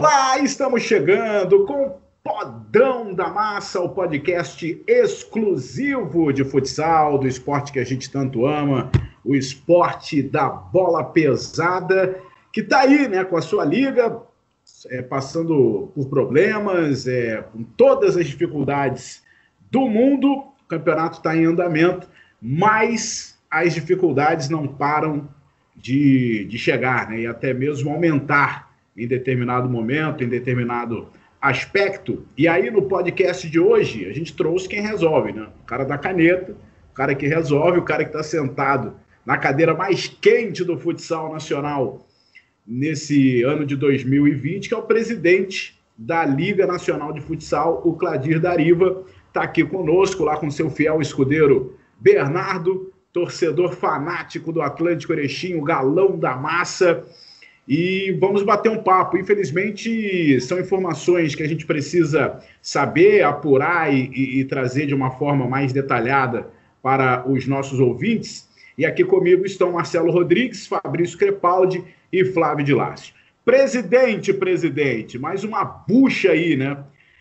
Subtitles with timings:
[0.00, 7.78] Olá, estamos chegando com Podão da Massa, o podcast exclusivo de futsal, do esporte que
[7.78, 8.90] a gente tanto ama,
[9.22, 12.18] o esporte da bola pesada,
[12.50, 14.22] que está aí, né, com a sua liga,
[14.86, 19.22] é, passando por problemas, é, com todas as dificuldades
[19.70, 20.32] do mundo.
[20.32, 22.08] O campeonato está em andamento,
[22.40, 25.28] mas as dificuldades não param
[25.76, 28.69] de, de chegar, né, e até mesmo aumentar
[29.00, 31.08] em determinado momento, em determinado
[31.40, 32.26] aspecto.
[32.36, 35.48] E aí, no podcast de hoje, a gente trouxe quem resolve, né?
[35.62, 36.52] O cara da caneta,
[36.90, 41.32] o cara que resolve, o cara que está sentado na cadeira mais quente do futsal
[41.32, 42.06] nacional
[42.66, 48.38] nesse ano de 2020, que é o presidente da Liga Nacional de Futsal, o Cladir
[48.38, 55.54] Dariva, está aqui conosco, lá com seu fiel escudeiro Bernardo, torcedor fanático do Atlântico Erechim,
[55.54, 57.04] o galão da massa
[57.70, 59.16] e vamos bater um papo.
[59.16, 65.46] Infelizmente, são informações que a gente precisa saber, apurar e, e, trazer de uma forma
[65.46, 66.48] mais detalhada
[66.82, 68.48] para os nossos ouvintes.
[68.76, 73.14] E aqui comigo estão Marcelo Rodrigues, Fabrício Crepaldi e Flávio de Lácio.
[73.44, 76.76] Presidente, presidente, mais uma bucha aí, né?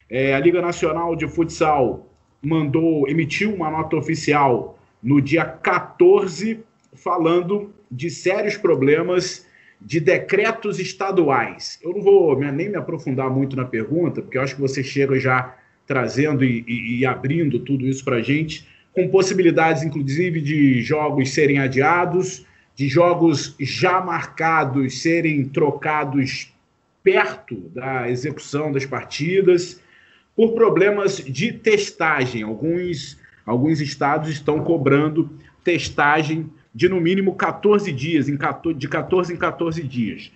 [0.09, 2.09] É, a Liga Nacional de Futsal
[2.41, 6.59] mandou, emitiu uma nota oficial no dia 14,
[6.95, 9.47] falando de sérios problemas
[9.81, 11.80] de decretos estaduais.
[11.81, 15.19] Eu não vou nem me aprofundar muito na pergunta, porque eu acho que você chega
[15.19, 15.55] já
[15.88, 21.33] trazendo e, e, e abrindo tudo isso para a gente, com possibilidades, inclusive, de jogos
[21.33, 26.53] serem adiados, de jogos já marcados serem trocados
[27.03, 29.81] perto da execução das partidas,
[30.35, 32.44] por problemas de testagem.
[32.44, 35.30] Alguns, alguns estados estão cobrando
[35.63, 40.31] testagem de no mínimo 14 dias, em 14, de 14 em 14 dias.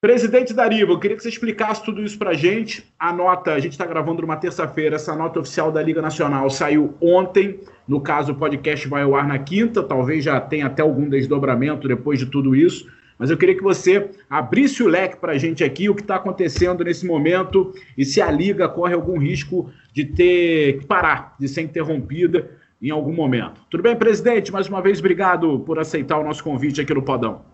[0.00, 2.82] Presidente Dariva, eu queria que você explicasse tudo isso para a gente.
[2.98, 6.94] A nota, a gente está gravando numa terça-feira, essa nota oficial da Liga Nacional saiu
[7.02, 7.60] ontem.
[7.86, 11.86] No caso, o podcast vai ao ar na quinta, talvez já tenha até algum desdobramento
[11.86, 12.88] depois de tudo isso.
[13.18, 16.16] Mas eu queria que você abrisse o leque para a gente aqui, o que está
[16.16, 21.46] acontecendo nesse momento e se a Liga corre algum risco de ter que parar, de
[21.46, 22.48] ser interrompida
[22.80, 23.64] em algum momento.
[23.68, 24.50] Tudo bem, presidente?
[24.50, 27.44] Mais uma vez, obrigado por aceitar o nosso convite aqui no Podão.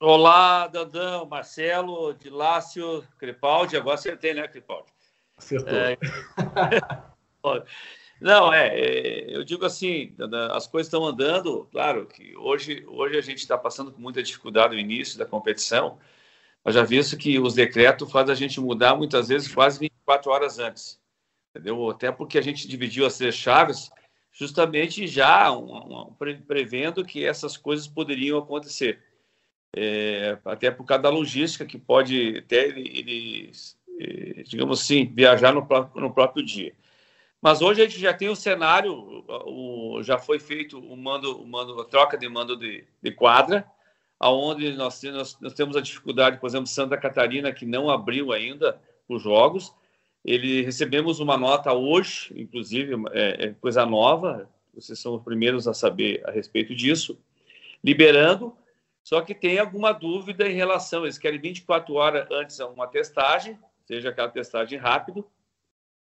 [0.00, 3.76] Olá, Dandão, Marcelo, Dilácio, Crepaldi.
[3.76, 4.92] Agora acertei, né, Crepaldi?
[5.36, 5.72] Acertou.
[5.72, 5.96] É...
[8.20, 10.14] Não, é, é, eu digo assim,
[10.50, 14.74] as coisas estão andando, claro que hoje, hoje a gente está passando com muita dificuldade
[14.74, 15.98] no início da competição,
[16.64, 20.58] mas já visto que os decretos fazem a gente mudar muitas vezes quase 24 horas
[20.58, 20.98] antes,
[21.50, 21.90] entendeu?
[21.90, 23.90] Até porque a gente dividiu as três chaves,
[24.36, 26.14] justamente já um, um,
[26.46, 29.02] prevendo que essas coisas poderiam acontecer.
[29.74, 35.66] É, até por causa da logística que pode até eles, é, digamos assim, viajar no
[35.94, 36.74] no próprio dia.
[37.40, 41.46] Mas hoje a gente já tem o cenário, o, já foi feito o mando, o
[41.46, 43.66] mando, a troca de mando de, de quadra,
[44.20, 48.78] aonde nós, nós, nós temos a dificuldade, por exemplo, Santa Catarina, que não abriu ainda
[49.08, 49.74] os jogos,
[50.26, 54.50] ele recebemos uma nota hoje, inclusive é, é, coisa nova.
[54.74, 57.16] Vocês são os primeiros a saber a respeito disso,
[57.82, 58.52] liberando.
[59.04, 61.04] Só que tem alguma dúvida em relação.
[61.04, 63.56] Eles querem 24 horas antes uma testagem,
[63.86, 65.24] seja aquela testagem rápido.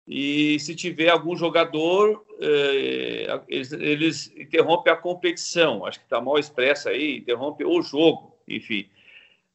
[0.07, 5.85] E se tiver algum jogador, é, eles, eles interrompem a competição.
[5.85, 8.89] Acho que está mal expresso aí, interrompe o jogo, enfim.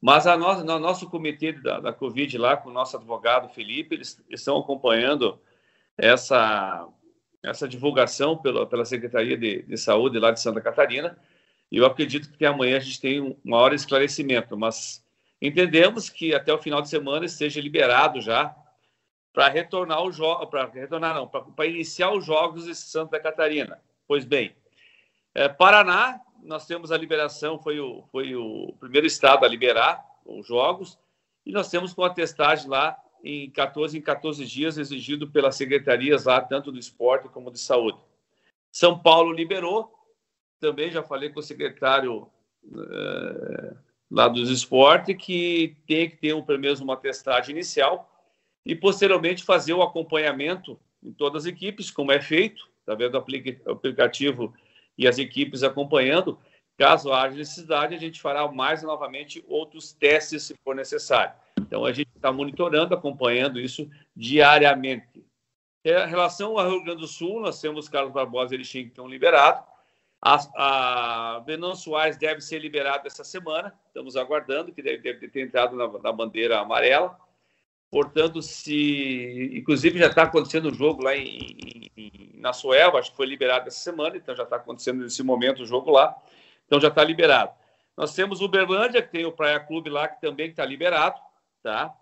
[0.02, 3.96] Mas a nossa, no nosso comitê da, da Covid lá, com o nosso advogado Felipe,
[3.96, 5.40] eles, estão acompanhando
[5.96, 6.88] essa,
[7.44, 11.16] essa divulgação pela, pela Secretaria de, de Saúde lá de Santa Catarina.
[11.72, 15.06] E eu acredito que amanhã a gente tem um maior esclarecimento, mas
[15.40, 18.56] entendemos que até o final de semana esteja liberado já
[19.32, 23.80] para retornar o jogo, para retornar não, para iniciar os jogos de Santa Catarina.
[24.08, 24.54] Pois bem,
[25.34, 30.46] é, Paraná nós temos a liberação, foi o, foi o primeiro estado a liberar os
[30.46, 30.98] jogos,
[31.46, 36.26] e nós temos com a testagem lá em 14 em 14 dias, exigido pelas secretarias
[36.26, 38.00] lá, tanto do esporte como de saúde.
[38.72, 39.94] São Paulo liberou,
[40.60, 42.28] também já falei com o secretário
[42.66, 43.76] é,
[44.10, 48.10] lá dos esportes, que tem que ter um, pelo menos uma testagem inicial
[48.66, 53.72] e posteriormente fazer o acompanhamento em todas as equipes, como é feito, está vendo o
[53.72, 54.54] aplicativo
[54.98, 56.40] e as equipes acompanhando.
[56.78, 61.34] Caso haja necessidade, a gente fará mais novamente outros testes se for necessário.
[61.60, 65.24] Então, a gente está monitorando, acompanhando isso diariamente.
[65.84, 69.08] Em relação ao Rio Grande do Sul, nós temos Carlos Barbosa e Erechim que estão
[69.08, 69.64] liberados.
[70.24, 75.76] A, a Soares deve ser liberado essa semana, estamos aguardando, que deve, deve ter entrado
[75.76, 77.18] na, na bandeira amarela.
[77.92, 83.18] Portanto, se inclusive já está acontecendo o jogo lá em, em, na Sueva, acho que
[83.18, 86.16] foi liberado essa semana, então já está acontecendo nesse momento o jogo lá,
[86.66, 87.52] então já está liberado.
[87.98, 91.20] Nós temos Uberlândia, que tem o Praia Clube lá, que também está liberado,
[91.62, 91.94] tá?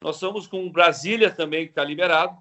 [0.00, 2.40] Nós estamos com Brasília também, que está liberado,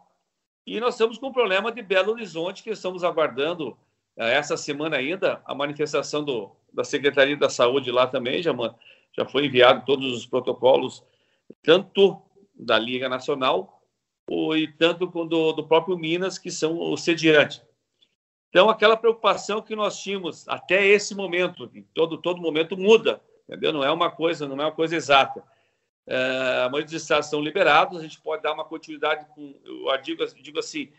[0.66, 3.76] e nós estamos com o problema de Belo Horizonte, que estamos aguardando
[4.16, 8.52] eh, essa semana ainda a manifestação do, da Secretaria da Saúde lá também, já,
[9.12, 11.04] já foi enviado todos os protocolos,
[11.64, 12.22] tanto
[12.62, 13.82] da Liga Nacional
[14.56, 17.62] e tanto do, do próprio Minas, que são o sediante.
[18.50, 23.74] Então, aquela preocupação que nós tínhamos até esse momento, em todo, todo momento muda, entendeu?
[23.74, 25.44] Não é uma coisa, não é uma coisa exata.
[26.06, 30.02] É, a maioria dos estados estão liberados, a gente pode dar uma continuidade com, eu
[30.02, 30.92] digo, digo assim,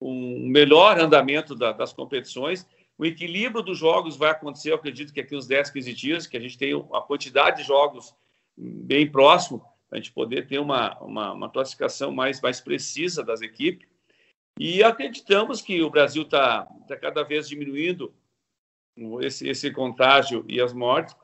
[0.00, 2.66] um melhor andamento da, das competições.
[2.96, 6.36] O equilíbrio dos jogos vai acontecer, eu acredito que aqui uns 10, 15 dias, que
[6.36, 8.14] a gente tem uma quantidade de jogos
[8.56, 9.64] bem próximo,
[9.94, 13.88] a gente poder ter uma, uma, uma classificação mais, mais precisa das equipes.
[14.58, 18.12] E acreditamos que o Brasil está tá cada vez diminuindo
[19.20, 21.14] esse, esse contágio e as mortes,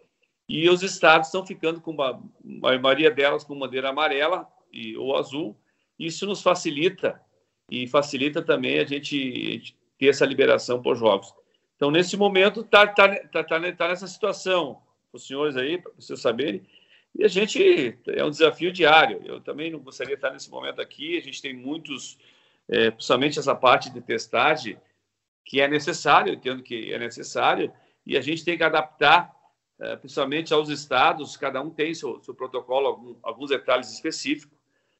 [0.48, 2.22] e os estados estão ficando com uma,
[2.64, 5.56] a maioria delas com bandeira amarela e, ou azul.
[5.98, 7.20] Isso nos facilita
[7.68, 11.34] e facilita também a gente ter essa liberação por jogos.
[11.74, 14.80] Então, nesse momento, está tá, tá, tá, tá nessa situação,
[15.12, 16.62] os senhores aí, para vocês saberem,
[17.14, 19.20] e a gente é um desafio diário.
[19.24, 21.18] Eu também não gostaria de estar nesse momento aqui.
[21.18, 22.18] A gente tem muitos,
[22.68, 24.78] é, principalmente essa parte de testagem,
[25.44, 27.72] que é necessário, entendo que é necessário,
[28.06, 29.34] e a gente tem que adaptar,
[29.80, 31.36] é, principalmente aos estados.
[31.36, 34.56] Cada um tem seu, seu protocolo, algum, alguns detalhes específicos.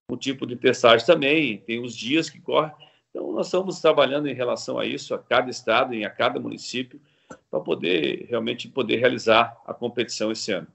[0.08, 2.72] O tipo de testagem também, tem os dias que correm.
[3.10, 7.00] Então, nós estamos trabalhando em relação a isso, a cada estado, e a cada município,
[7.48, 10.66] para poder realmente poder realizar a competição esse ano.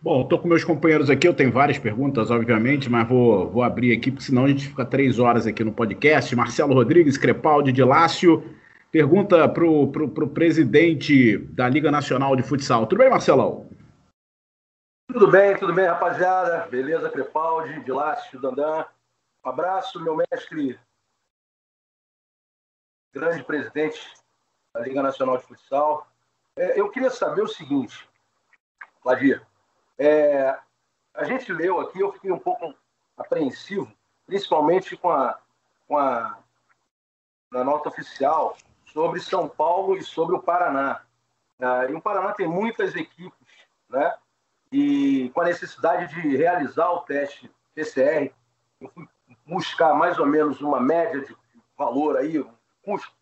[0.00, 3.92] Bom, estou com meus companheiros aqui, eu tenho várias perguntas, obviamente, mas vou, vou abrir
[3.96, 6.36] aqui, porque senão a gente fica três horas aqui no podcast.
[6.36, 8.44] Marcelo Rodrigues, Crepaldi de Lácio,
[8.92, 12.86] pergunta para o pro, pro presidente da Liga Nacional de Futsal.
[12.86, 13.68] Tudo bem, Marcelão?
[15.10, 16.68] Tudo bem, tudo bem, rapaziada.
[16.68, 18.84] Beleza, Crepaldi, de Lácio, Dandan.
[19.44, 20.78] Um abraço, meu mestre,
[23.12, 23.98] grande presidente
[24.72, 26.06] da Liga Nacional de Futsal.
[26.56, 28.08] É, eu queria saber o seguinte,
[29.02, 29.47] Claudia.
[29.98, 30.56] É,
[31.14, 32.74] a gente leu aqui, eu fiquei um pouco
[33.16, 33.92] apreensivo,
[34.26, 35.38] principalmente com a,
[35.86, 36.38] com a
[37.50, 38.56] na nota oficial
[38.92, 41.02] sobre São Paulo e sobre o Paraná.
[41.58, 43.48] Ah, e o Paraná tem muitas equipes,
[43.88, 44.14] né?
[44.70, 48.32] E com a necessidade de realizar o teste PCR,
[48.80, 49.08] eu fui
[49.46, 51.34] buscar mais ou menos uma média de
[51.76, 52.50] valor aí, um
[52.82, 53.12] custo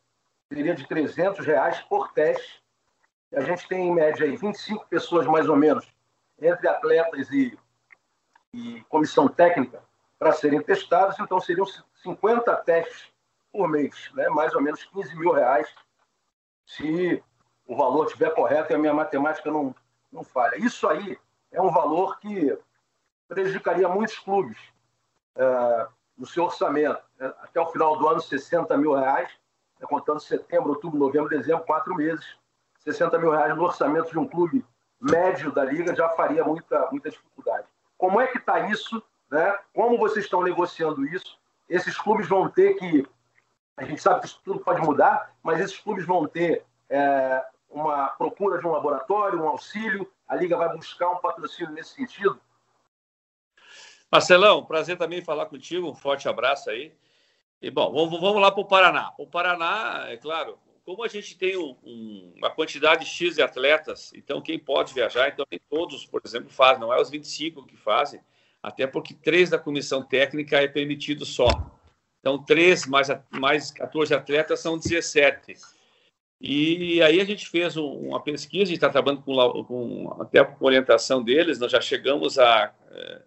[0.48, 2.62] seria de 300 reais por teste.
[3.34, 5.86] A gente tem em média aí 25 pessoas mais ou menos
[6.40, 7.58] entre atletas e,
[8.52, 9.82] e comissão técnica
[10.18, 11.66] para serem testados, então seriam
[12.02, 13.10] 50 testes
[13.52, 14.28] por mês, né?
[14.28, 15.68] mais ou menos 15 mil reais,
[16.66, 17.22] se
[17.66, 19.74] o valor estiver correto e a minha matemática não,
[20.12, 20.56] não falha.
[20.56, 21.18] Isso aí
[21.50, 22.56] é um valor que
[23.28, 24.58] prejudicaria muitos clubes
[25.34, 25.86] é,
[26.16, 27.02] no seu orçamento.
[27.18, 29.30] Até o final do ano, 60 mil reais,
[29.80, 29.86] né?
[29.86, 32.36] contando setembro, outubro, novembro, dezembro, quatro meses,
[32.80, 34.64] 60 mil reais no orçamento de um clube
[35.10, 37.66] médio da liga já faria muita, muita dificuldade.
[37.96, 39.02] Como é que está isso?
[39.30, 39.58] Né?
[39.72, 41.38] Como vocês estão negociando isso?
[41.68, 43.06] Esses clubes vão ter que.
[43.76, 48.08] A gente sabe que isso tudo pode mudar, mas esses clubes vão ter é, uma
[48.08, 50.10] procura de um laboratório, um auxílio.
[50.28, 52.40] A liga vai buscar um patrocínio nesse sentido?
[54.10, 55.90] Marcelão, prazer também falar contigo.
[55.90, 56.94] Um forte abraço aí.
[57.60, 59.12] E bom, vamos, vamos lá para o Paraná.
[59.18, 64.12] O Paraná, é claro, como a gente tem um, um, uma quantidade X de atletas,
[64.14, 68.20] então quem pode viajar, então todos, por exemplo, fazem, não é os 25 que fazem,
[68.62, 71.48] até porque três da comissão técnica é permitido só.
[72.20, 75.54] Então, três mais, mais 14 atletas são 17.
[76.40, 81.22] E aí a gente fez uma pesquisa, gente está trabalhando com, com, até com orientação
[81.22, 83.22] deles, nós já chegamos a é,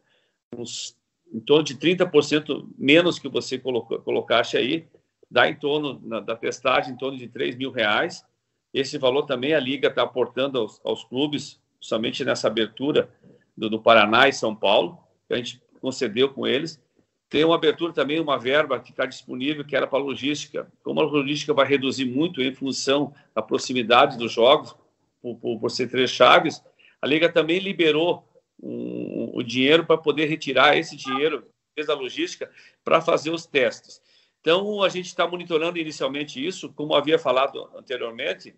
[0.56, 0.96] uns,
[1.34, 4.88] em torno de 30% menos que você colocou, colocaste aí,
[5.30, 8.26] dá em torno na, da testagem em torno de 3 mil reais.
[8.74, 13.10] Esse valor também a Liga está aportando aos, aos, clubes, somente nessa abertura
[13.56, 16.82] do, do, Paraná e São Paulo, que a gente concedeu com eles.
[17.30, 20.72] Tem uma abertura também, uma verba que está disponível, que era para logística.
[20.84, 24.76] Como a logística vai reduzir muito em função da proximidade dos jogos,
[25.22, 26.64] por, por, por ser três chaves,
[27.02, 28.28] a Liga também liberou
[28.62, 31.48] um, o dinheiro para poder retirar esse dinheiro
[31.86, 32.52] da logística
[32.84, 34.02] para fazer os testes.
[34.42, 38.56] Então, a gente está monitorando inicialmente isso, como havia falado anteriormente,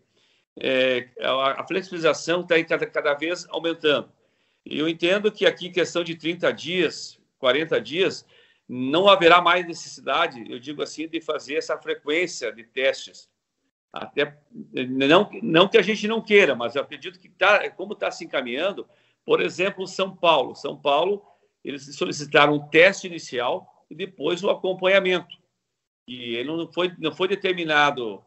[0.59, 4.11] é, a, flexibilização está cada, cada vez aumentando.
[4.65, 8.25] E eu entendo que aqui, questão de 30 dias, 40 dias,
[8.67, 13.29] não haverá mais necessidade, eu digo assim, de fazer essa frequência de testes.
[13.91, 14.37] Até
[14.87, 18.23] não, não que a gente não queira, mas eu acredito que tá, como está se
[18.23, 18.87] encaminhando,
[19.25, 20.55] por exemplo, São Paulo.
[20.55, 21.25] São Paulo,
[21.63, 25.40] eles solicitaram um teste inicial e depois o acompanhamento.
[26.11, 28.21] E ele não foi, não foi determinado,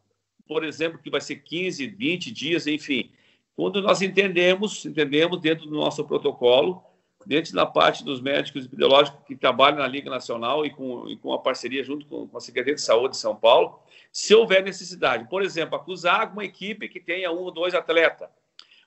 [0.48, 3.10] por exemplo, que vai ser 15, 20 dias, enfim.
[3.54, 6.82] Quando nós entendemos, entendemos dentro do nosso protocolo,
[7.26, 11.34] dentro da parte dos médicos epidemiológicos que trabalham na Liga Nacional e com, e com
[11.34, 13.78] a parceria junto com, com a Secretaria de Saúde de São Paulo,
[14.10, 15.28] se houver necessidade.
[15.28, 18.30] Por exemplo, acusar uma equipe que tenha um ou dois atletas.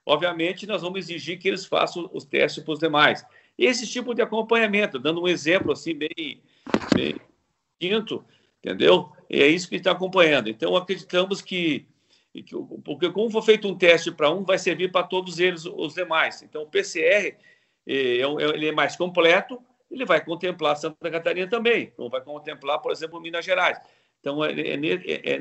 [0.04, 3.24] Obviamente, nós vamos exigir que eles façam os testes para os demais.
[3.56, 6.42] Esse tipo de acompanhamento, dando um exemplo assim bem,
[6.96, 7.16] bem
[7.80, 8.25] quinto,
[8.64, 9.12] entendeu?
[9.30, 10.50] É isso que está acompanhando.
[10.50, 11.86] Então, acreditamos que,
[12.34, 15.94] que, porque como for feito um teste para um, vai servir para todos eles, os
[15.94, 16.42] demais.
[16.42, 17.36] Então, o PCR
[17.88, 22.80] é, é ele é mais completo, ele vai contemplar Santa Catarina também, não vai contemplar,
[22.80, 23.80] por exemplo, Minas Gerais.
[24.20, 25.40] Então, é, é, é, é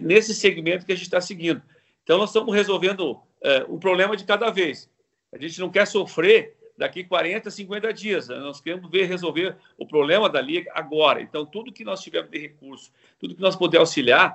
[0.00, 1.62] nesse segmento que a gente está seguindo.
[2.02, 4.90] Então, nós estamos resolvendo é, um problema de cada vez.
[5.32, 8.28] A gente não quer sofrer daqui 40, 50 dias.
[8.28, 11.20] Nós queremos ver resolver o problema da liga agora.
[11.20, 14.34] Então, tudo que nós tivermos de recurso, tudo que nós puder auxiliar,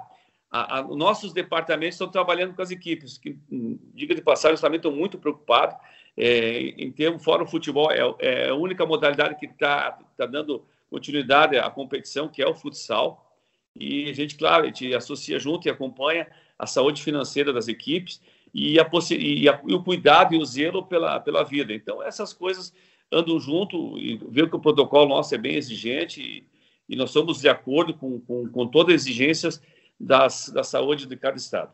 [0.50, 4.78] a, a, nossos departamentos estão trabalhando com as equipes, que, hum, diga de passagem, também
[4.78, 5.76] estão muito preocupados.
[6.16, 10.66] É, em termos, fora o futebol, é, é a única modalidade que está tá dando
[10.90, 13.36] continuidade à competição, que é o futsal.
[13.76, 16.28] E a gente, claro, a gente associa junto e acompanha
[16.58, 18.20] a saúde financeira das equipes
[18.58, 21.72] e, a, e, a, e o cuidado e o zelo pela, pela vida.
[21.72, 22.74] Então, essas coisas
[23.12, 26.44] andam junto e ver que o protocolo nosso é bem exigente e,
[26.90, 29.62] e nós somos de acordo com, com, com todas as exigências
[30.00, 31.72] das, da saúde de cada estado.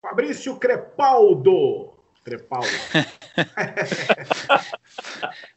[0.00, 1.92] Fabrício Crepaldo.
[2.22, 2.68] Crepaldo.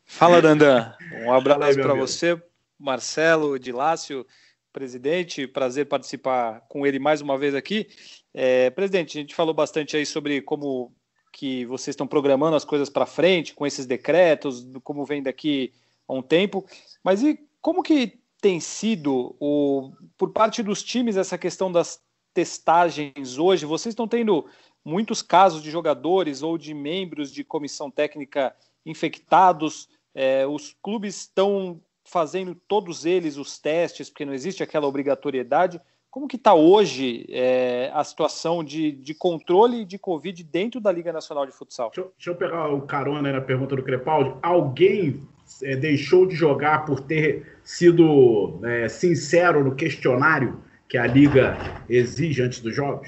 [0.03, 0.95] Fala, Dandan.
[1.25, 2.41] Um abraço para você,
[2.79, 4.25] Marcelo, Dilácio,
[4.73, 5.45] presidente.
[5.45, 7.87] Prazer participar com ele mais uma vez aqui.
[8.33, 10.93] É, presidente, a gente falou bastante aí sobre como
[11.31, 15.73] que vocês estão programando as coisas para frente com esses decretos, como vem daqui
[16.07, 16.65] a um tempo,
[17.03, 22.01] mas e como que tem sido o, por parte dos times essa questão das
[22.33, 23.65] testagens hoje?
[23.65, 24.45] Vocês estão tendo
[24.83, 29.87] muitos casos de jogadores ou de membros de comissão técnica infectados.
[30.13, 35.79] É, os clubes estão fazendo todos eles os testes, porque não existe aquela obrigatoriedade.
[36.11, 41.13] Como que está hoje é, a situação de, de controle de Covid dentro da Liga
[41.13, 41.89] Nacional de Futsal?
[41.89, 44.35] Deixa eu, deixa eu pegar o carona na pergunta do Crepaldi.
[44.41, 45.25] Alguém
[45.63, 51.57] é, deixou de jogar por ter sido é, sincero no questionário que a Liga
[51.89, 53.07] exige antes dos jogos?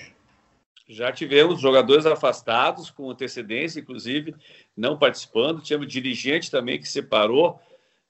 [0.87, 4.33] Já tivemos jogadores afastados com antecedência, inclusive,
[4.77, 5.61] não participando.
[5.61, 7.59] Tivemos dirigente também que separou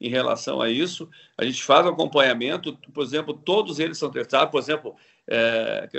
[0.03, 1.10] em relação a isso.
[1.38, 4.95] A gente faz acompanhamento, por exemplo, todos eles são testados, por exemplo,
[5.25, 5.89] é,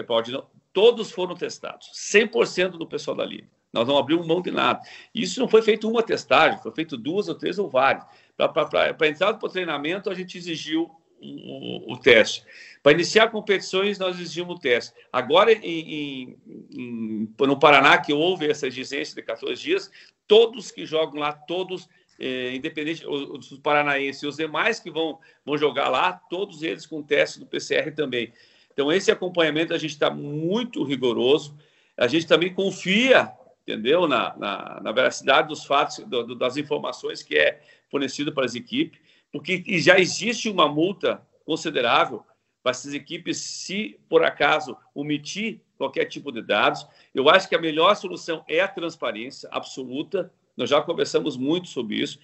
[0.73, 3.49] todos foram testados, 100% do pessoal da Liga.
[3.73, 4.81] Nós não abrimos mão de nada.
[5.13, 8.05] Isso não foi feito uma testagem, foi feito duas ou três ou várias.
[8.37, 12.45] Para entrar para o treinamento, a gente exigiu o, o, teste.
[12.83, 14.95] Para iniciar competições, nós exigimos o teste.
[15.11, 16.37] Agora, em,
[16.71, 19.91] em, no Paraná, que houve essa exigência de 14 dias,
[20.29, 25.19] todos que jogam lá, todos é, independente os, os paranaenses e os demais que vão,
[25.45, 28.33] vão jogar lá, todos eles com teste do PCR também.
[28.73, 31.57] Então, esse acompanhamento a gente está muito rigoroso.
[31.97, 37.23] A gente também confia, entendeu, na, na, na veracidade dos fatos, do, do, das informações
[37.23, 42.25] que é fornecido para as equipes, porque já existe uma multa considerável
[42.63, 46.87] para essas equipes se, por acaso, omitir qualquer tipo de dados.
[47.15, 51.97] Eu acho que a melhor solução é a transparência absoluta, nós já conversamos muito sobre
[51.97, 52.19] isso.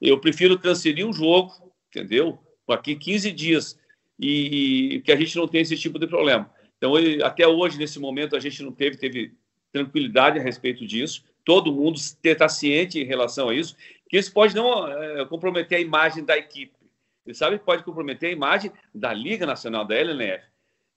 [0.00, 1.52] Eu prefiro transferir um jogo,
[1.88, 2.38] entendeu?
[2.68, 3.78] Aqui 15 dias
[4.18, 6.50] e, e que a gente não tem esse tipo de problema.
[6.76, 9.32] Então, até hoje, nesse momento, a gente não teve, teve
[9.72, 11.24] tranquilidade a respeito disso.
[11.44, 13.76] Todo mundo está ciente em relação a isso,
[14.08, 16.74] que isso pode não é, comprometer a imagem da equipe.
[17.24, 20.44] Você sabe que pode comprometer a imagem da Liga Nacional, da LNF.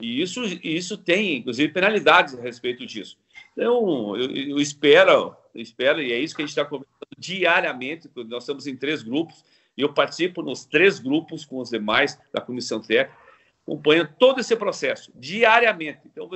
[0.01, 3.17] E isso, isso tem, inclusive, penalidades a respeito disso.
[3.53, 8.09] Então, eu, eu espero, eu espero, e é isso que a gente está conversando diariamente,
[8.27, 9.43] nós estamos em três grupos,
[9.77, 13.17] e eu participo nos três grupos com os demais da comissão técnica,
[13.63, 16.01] acompanhando todo esse processo, diariamente.
[16.05, 16.29] Então,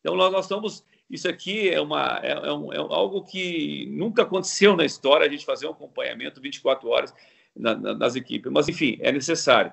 [0.00, 0.84] então nós, nós estamos.
[1.08, 5.30] Isso aqui é, uma, é, é, um, é algo que nunca aconteceu na história, a
[5.30, 7.14] gente fazer um acompanhamento 24 horas
[7.54, 8.50] na, na, nas equipes.
[8.50, 9.72] Mas, enfim, é necessário.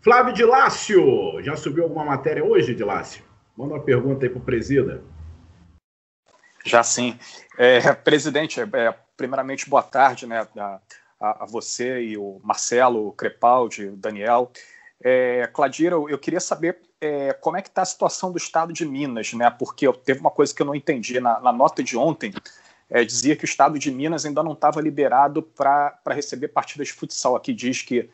[0.00, 3.24] Flávio de Lácio, já subiu alguma matéria hoje, de Lácio?
[3.56, 5.02] Manda uma pergunta aí para o presida.
[6.64, 7.18] Já sim.
[7.58, 10.26] É, presidente, é, primeiramente, boa tarde.
[10.26, 10.46] Né?
[10.56, 10.80] A,
[11.20, 14.50] a, você e o Marcelo, o Crepaldi, o Daniel.
[15.02, 18.72] É, Cladira, eu, eu queria saber é, como é que está a situação do estado
[18.72, 19.50] de Minas, né?
[19.50, 22.32] Porque eu, teve uma coisa que eu não entendi na, na nota de ontem,
[22.88, 26.94] é, dizia que o estado de Minas ainda não estava liberado para receber partidas de
[26.94, 27.34] futsal.
[27.34, 28.08] Aqui diz que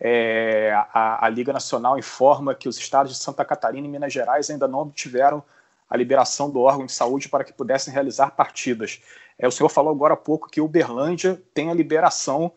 [0.00, 4.48] é, a, a, Liga Nacional informa que os estados de Santa Catarina e Minas Gerais
[4.48, 5.42] ainda não obtiveram
[5.88, 9.02] a liberação do órgão de saúde para que pudessem realizar partidas.
[9.38, 12.52] É, o senhor falou agora há pouco que Uberlândia tem a liberação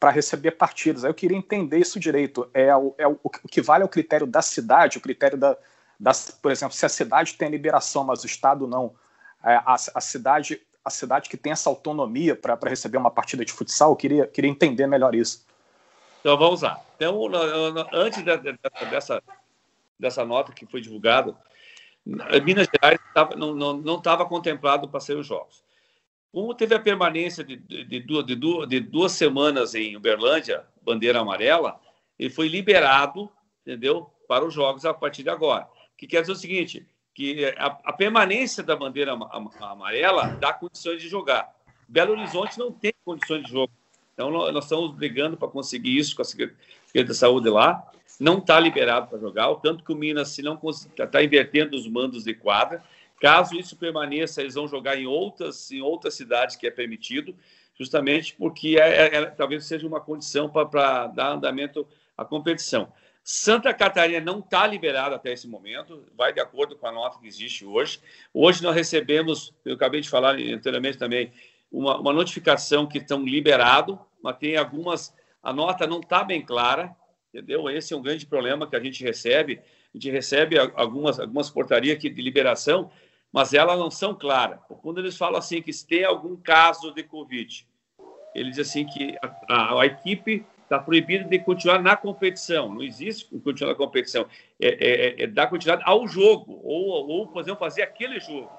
[0.00, 1.04] para receber partidas.
[1.04, 2.48] Aí eu queria entender isso direito.
[2.54, 5.56] É, o, é o, o que vale é o critério da cidade, o critério da,
[6.00, 8.94] da, por exemplo, se a cidade tem a liberação, mas o estado não,
[9.44, 13.52] é, a, a, cidade a cidade que tem essa autonomia para receber uma partida de
[13.52, 15.44] futsal, eu queria, queria entender melhor isso.
[16.20, 16.80] Então vamos lá.
[16.96, 17.20] Então,
[17.92, 18.22] antes
[18.90, 19.22] dessa,
[19.98, 21.36] dessa nota que foi divulgada,
[22.44, 22.98] Minas Gerais
[23.36, 25.64] não estava contemplado para ser os jogos.
[26.32, 31.80] Como teve a permanência de, de, de, duas, de, duas, semanas em Uberlândia, bandeira amarela,
[32.18, 33.30] ele foi liberado,
[33.62, 35.66] entendeu, para os jogos a partir de agora.
[35.96, 39.16] Que quer dizer o seguinte, que a, a permanência da bandeira
[39.60, 41.50] amarela dá condições de jogar.
[41.88, 43.72] Belo Horizonte não tem condições de jogo.
[44.16, 47.86] Então, nós estamos brigando para conseguir isso com a Secretaria da Saúde lá.
[48.18, 50.58] Não está liberado para jogar, o tanto que o Minas, se não
[50.98, 52.82] está invertendo os mandos de quadra.
[53.20, 57.36] Caso isso permaneça, eles vão jogar em outras, em outras cidades que é permitido,
[57.78, 62.90] justamente porque é, é, é talvez seja uma condição para dar andamento à competição.
[63.22, 67.26] Santa Catarina não está liberada até esse momento, vai de acordo com a nota que
[67.26, 68.00] existe hoje.
[68.32, 71.32] Hoje nós recebemos, eu acabei de falar anteriormente também,
[71.70, 76.94] uma, uma notificação que estão liberado, mas tem algumas, a nota não está bem clara,
[77.32, 77.68] entendeu?
[77.70, 79.60] Esse é um grande problema que a gente recebe.
[79.94, 82.90] A gente recebe algumas, algumas portarias de liberação
[83.36, 84.58] mas elas não são claras.
[84.82, 87.66] Quando eles falam assim que se tem algum caso de Covid,
[88.34, 92.72] eles dizem assim que a, a, a equipe está proibida de continuar na competição.
[92.72, 94.26] Não existe continuar na competição.
[94.58, 98.50] É, é, é, é dar continuidade ao jogo, ou, ou, por exemplo, fazer aquele jogo.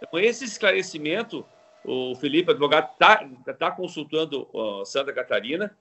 [0.00, 1.44] Então, esse esclarecimento,
[1.84, 3.26] o Felipe, advogado, está
[3.58, 5.76] tá consultando uh, Santa Catarina,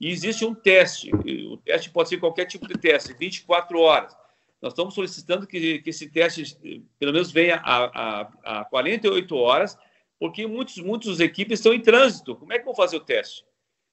[0.00, 1.10] e existe um teste.
[1.50, 4.16] O teste pode ser qualquer tipo de teste, 24 horas.
[4.60, 9.78] Nós estamos solicitando que, que esse teste, pelo menos, venha a, a, a 48 horas,
[10.18, 12.36] porque muitos, muitas equipes estão em trânsito.
[12.36, 13.44] Como é que vão fazer o teste?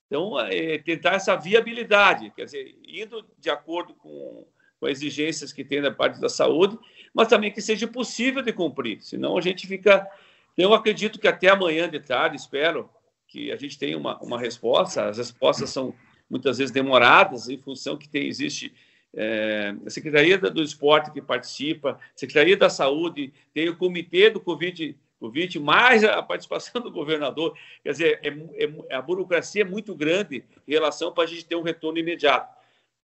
[0.07, 4.45] Então, é tentar essa viabilidade, quer dizer, indo de acordo com,
[4.79, 6.77] com exigências que tem da parte da saúde,
[7.13, 10.07] mas também que seja possível de cumprir, senão a gente fica.
[10.57, 12.89] Eu acredito que até amanhã de tarde, espero
[13.27, 15.09] que a gente tenha uma, uma resposta.
[15.09, 15.93] As respostas são
[16.29, 18.73] muitas vezes demoradas, em função que tem, existe
[19.15, 24.39] é, a Secretaria do Esporte que participa, a Secretaria da Saúde, tem o Comitê do
[24.39, 27.55] Covid, COVID mais a participação do governador.
[27.83, 31.55] Quer dizer, é, é, a burocracia é muito grande em relação para a gente ter
[31.55, 32.53] um retorno imediato.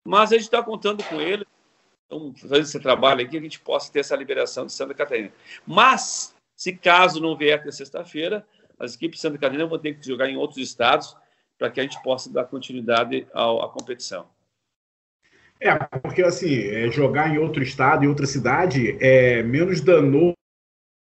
[0.07, 1.47] Mas a gente está contando com ele,
[2.11, 5.33] vamos fazer esse trabalho aqui, a gente possa ter essa liberação de Santa Catarina.
[5.67, 6.34] Mas,
[6.65, 8.43] se caso não vier até sexta-feira,
[8.79, 11.15] as equipes de Santa Catarina vão ter que jogar em outros estados
[11.59, 14.27] para que a gente possa dar continuidade à competição.
[15.61, 20.33] É, porque assim, é, jogar em outro estado, em outra cidade, é menos danoso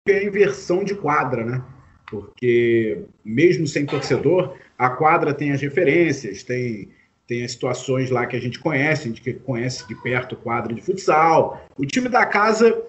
[0.03, 1.63] que a inversão de quadra, né?
[2.09, 6.89] Porque mesmo sem torcedor, a quadra tem as referências, tem,
[7.27, 10.81] tem as situações lá que a gente conhece, a gente conhece de perto quadra de
[10.81, 11.63] futsal.
[11.77, 12.83] O time da casa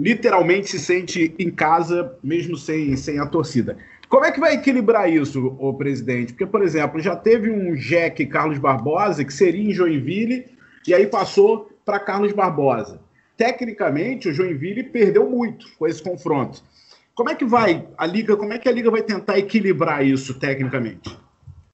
[0.00, 3.76] literalmente se sente em casa, mesmo sem, sem a torcida.
[4.08, 6.32] Como é que vai equilibrar isso, o presidente?
[6.32, 10.46] Porque, por exemplo, já teve um Jack Carlos Barbosa, que seria em Joinville,
[10.88, 12.98] e aí passou para Carlos Barbosa.
[13.36, 16.62] Tecnicamente, o Joinville perdeu muito com esse confronto.
[17.14, 18.36] Como é que vai a liga?
[18.36, 21.16] Como é que a liga vai tentar equilibrar isso tecnicamente?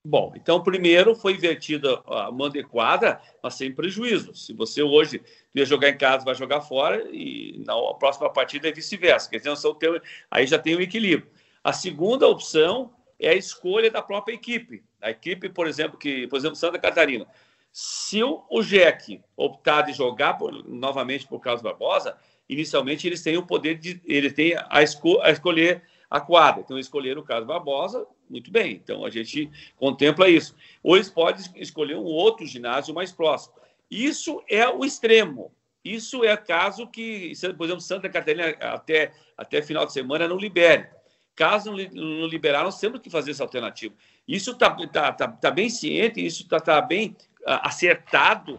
[0.09, 4.33] Bom, então primeiro foi invertida a manda quadra, mas sem prejuízo.
[4.37, 5.21] Se você hoje
[5.53, 9.29] ia jogar em casa, vai jogar fora e na próxima partida é vice-versa.
[9.29, 11.29] Quer dizer, aí já tem um equilíbrio.
[11.65, 14.85] A segunda opção é a escolha da própria equipe.
[15.03, 17.27] A equipe, por exemplo, que, por exemplo, Santa Catarina,
[17.73, 22.17] se o, Jack optar de jogar por, novamente por Carlos Barbosa,
[22.49, 24.01] inicialmente eles têm o poder de.
[24.05, 26.61] Ele tem a, esco, a escolher a quadra.
[26.61, 28.73] Então, escolher o Carlos Barbosa, muito bem.
[28.73, 30.55] Então, a gente contempla isso.
[30.83, 33.55] Ou eles podem escolher um outro ginásio mais próximo.
[33.91, 35.53] Isso é o extremo.
[35.85, 40.89] Isso é caso que, por exemplo, Santa Catarina até, até final de semana não libere.
[41.37, 43.95] Caso não, liberar, nós temos que fazer essa alternativa.
[44.27, 48.59] Isso está tá, tá, tá bem ciente, isso está tá bem acertado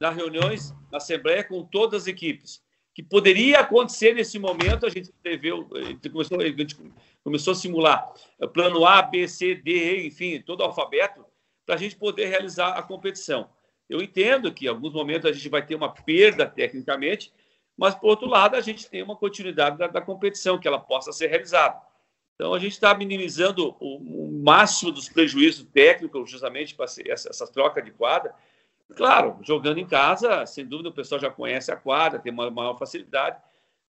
[0.00, 2.63] nas reuniões na Assembleia com todas as equipes.
[2.94, 6.76] Que poderia acontecer nesse momento, a gente gente começou, a gente
[7.22, 8.12] começou a simular
[8.52, 11.24] plano A, B, C, D, enfim, todo o alfabeto,
[11.66, 13.50] para a gente poder realizar a competição.
[13.88, 17.32] Eu entendo que em alguns momentos a gente vai ter uma perda tecnicamente,
[17.76, 21.12] mas, por outro lado, a gente tem uma continuidade da, da competição, que ela possa
[21.12, 21.80] ser realizada.
[22.34, 27.46] Então, a gente está minimizando o, o, máximo dos prejuízos técnicos, justamente para essa, essa
[27.52, 28.34] troca de quadra.
[28.96, 32.78] Claro, jogando em casa, sem dúvida, o pessoal já conhece a quadra, tem uma maior
[32.78, 33.38] facilidade,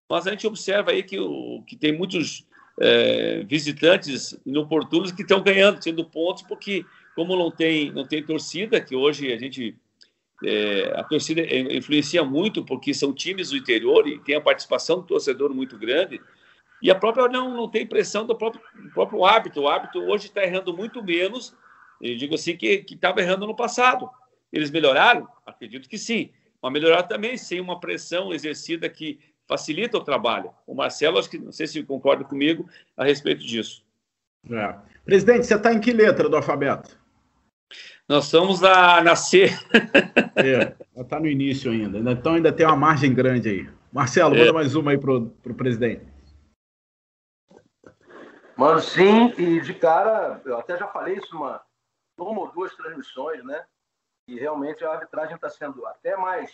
[0.10, 2.45] mas a gente observa aí que, o, que tem muitos
[2.79, 8.81] é, visitantes inoportunos que estão ganhando, tendo pontos, porque como não tem, não tem torcida,
[8.81, 9.75] que hoje a gente
[10.43, 15.03] é, a torcida influencia muito porque são times do interior e tem a participação do
[15.03, 16.19] torcedor muito grande
[16.81, 19.62] e a própria não, não tem pressão do próprio, do próprio hábito.
[19.62, 21.55] O hábito hoje está errando muito menos,
[22.01, 24.10] eu digo assim, que estava errando no passado.
[24.56, 25.28] Eles melhoraram?
[25.46, 26.32] Acredito que sim.
[26.62, 30.50] Mas melhoraram também sem uma pressão exercida que facilita o trabalho.
[30.65, 33.84] O Marcelo, acho que não sei se concorda comigo a respeito disso.
[34.50, 34.76] É.
[35.04, 36.98] Presidente, você está em que letra do alfabeto?
[38.08, 39.52] Nós estamos a nascer.
[40.38, 42.00] é, está no início ainda.
[42.10, 43.70] Então ainda tem uma margem grande aí.
[43.91, 44.39] Marcelo, é.
[44.39, 46.06] manda mais uma aí para o presidente.
[48.56, 51.62] Mano, sim, e de cara, eu até já falei isso uma,
[52.18, 53.65] uma ou duas transmissões, né?
[54.28, 56.52] E realmente a arbitragem está sendo até mais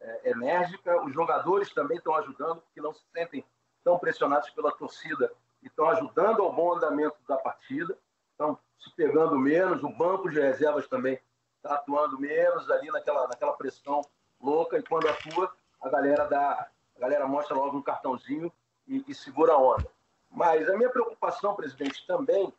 [0.00, 1.02] é, enérgica.
[1.04, 3.44] Os jogadores também estão ajudando, porque não se sentem
[3.82, 7.96] tão pressionados pela torcida e estão ajudando ao bom andamento da partida.
[8.32, 11.18] Estão se pegando menos, o banco de reservas também
[11.56, 14.02] está atuando menos ali naquela, naquela pressão
[14.40, 14.78] louca.
[14.78, 18.52] E quando atua, a galera dá, a galera mostra logo um cartãozinho
[18.86, 19.86] e, e segura a onda.
[20.30, 22.52] Mas a minha preocupação, presidente, também,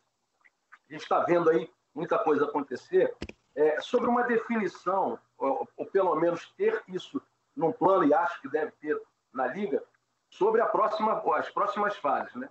[0.90, 3.16] a gente está vendo aí muita coisa acontecer,
[3.60, 7.22] é sobre uma definição, ou, ou, pelo menos ter isso
[7.56, 9.00] num plano, e acho que deve ter
[9.34, 9.84] na Liga,
[10.30, 12.50] sobre a próxima, as próximas fases, né?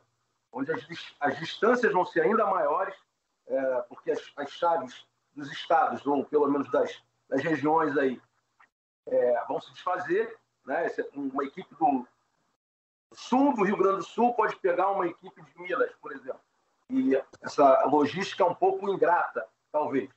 [0.52, 0.86] onde as,
[1.20, 2.94] as distâncias vão ser ainda maiores,
[3.46, 8.20] é, porque as, as, chaves dos estados, ou pelo menos das, das regiões aí,
[9.06, 10.36] é, vão se desfazer.
[10.66, 10.86] Né?
[11.14, 12.06] Uma equipe do
[13.14, 16.40] sul do Rio Grande do Sul pode pegar uma equipe de Minas, por exemplo.
[16.90, 20.10] E essa logística é um pouco ingrata, talvez,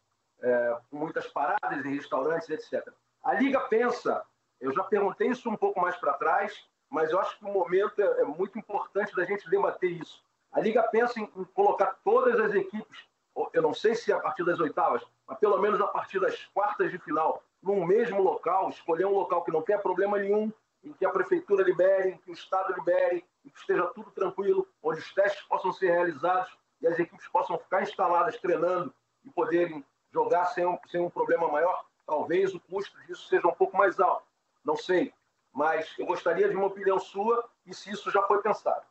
[1.82, 2.94] paradas em restaurantes, etc.
[3.24, 4.24] A Liga pensa,
[4.60, 6.54] eu já perguntei isso um pouco mais para trás,
[6.90, 10.24] mas eu acho que o momento é, é, muito importante da gente debater isso.
[10.52, 13.06] A Liga pensa em, em colocar todas as equipes,
[13.54, 16.92] eu não sei se a partir das oitavas, mas pelo menos a partir das quartas
[16.92, 20.52] de final, num mesmo local, escolher um local que não tenha problema nenhum,
[20.84, 24.68] em que a prefeitura libere, em que o Estado libere, em que esteja tudo tranquilo,
[24.82, 29.86] onde os testes possam ser realizados e as equipes possam ficar instaladas treinando e poderem
[30.14, 34.00] jogar sem um, sem um problema maior, talvez o custo disso seja um pouco mais
[34.00, 34.26] alto.
[34.64, 35.14] Não sei.
[35.54, 38.86] Mas eu gostaria de uma opinião sua e se isso já foi pensado.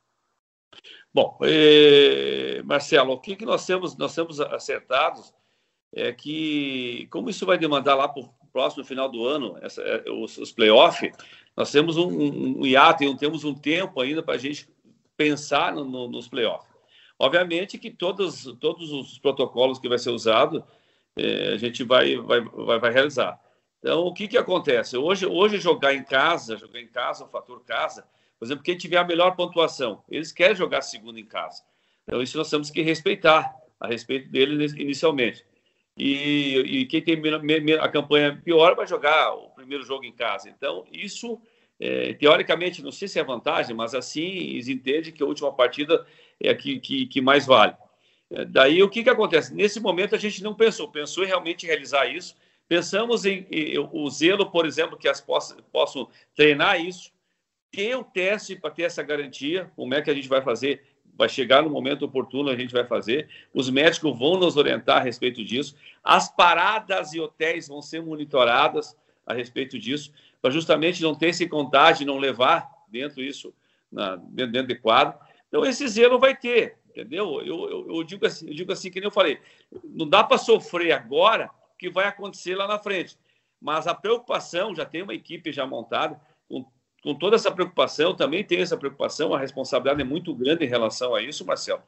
[1.13, 5.35] Bom, eh, Marcelo, o que, que nós temos, nós temos acertados
[5.93, 10.09] é que, como isso vai demandar lá para o próximo final do ano, essa, é,
[10.11, 11.13] os, os playoffs,
[11.57, 14.69] nós temos um, um, um hiato, e temos um tempo ainda para a gente
[15.17, 16.71] pensar no, no, nos playoffs.
[17.19, 20.65] Obviamente que todos, todos os protocolos que vai ser usado,
[21.21, 23.39] é, a gente vai, vai, vai, vai, realizar.
[23.79, 24.97] Então, o que, que acontece?
[24.97, 28.07] Hoje, hoje, jogar em casa, jogar em casa, o fator casa,
[28.39, 31.63] por exemplo, quem tiver a melhor pontuação, eles querem jogar segundo em casa.
[32.05, 35.45] Então, isso nós temos que respeitar a respeito deles inicialmente.
[35.97, 37.21] E, e quem tem
[37.79, 40.49] a campanha pior vai jogar o primeiro jogo em casa.
[40.49, 41.39] Então, isso,
[41.79, 46.07] é, teoricamente, não sei se é vantagem, mas assim eles entendem que a última partida
[46.43, 47.75] é a que, que, que mais vale.
[48.31, 49.55] É, daí, o que, que acontece?
[49.55, 52.37] Nesse momento, a gente não pensou, pensou em realmente realizar isso.
[52.69, 57.13] Pensamos em, em o zelo, por exemplo, que as possam, possam treinar isso,
[57.73, 60.83] ter o teste para ter essa garantia, como é que a gente vai fazer
[61.21, 63.29] vai chegar no momento oportuno, a gente vai fazer.
[63.53, 65.77] Os médicos vão nos orientar a respeito disso.
[66.03, 71.47] As paradas e hotéis vão ser monitoradas a respeito disso, para justamente não ter esse
[71.47, 73.53] contágio, não levar dentro isso,
[73.93, 75.19] na, dentro, dentro de quadro.
[75.49, 77.41] Então, esse zelo vai ter, entendeu?
[77.41, 79.39] Eu, eu, eu, digo assim, eu digo assim, que nem eu falei,
[79.85, 83.17] não dá para sofrer agora o que vai acontecer lá na frente.
[83.61, 86.65] Mas a preocupação, já tem uma equipe já montada, com
[87.03, 91.15] com toda essa preocupação, também tem essa preocupação, a responsabilidade é muito grande em relação
[91.15, 91.83] a isso, Marcelo.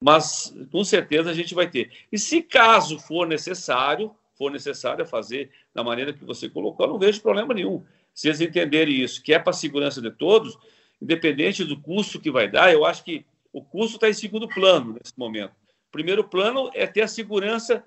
[0.00, 1.90] Mas com certeza a gente vai ter.
[2.10, 7.22] E se caso for necessário, for necessário fazer da maneira que você colocou, não vejo
[7.22, 7.84] problema nenhum.
[8.14, 10.58] Se eles entenderem isso, que é para a segurança de todos,
[11.00, 13.24] independente do custo que vai dar, eu acho que
[13.56, 15.54] o custo está em segundo plano nesse momento.
[15.90, 17.82] Primeiro plano é ter a segurança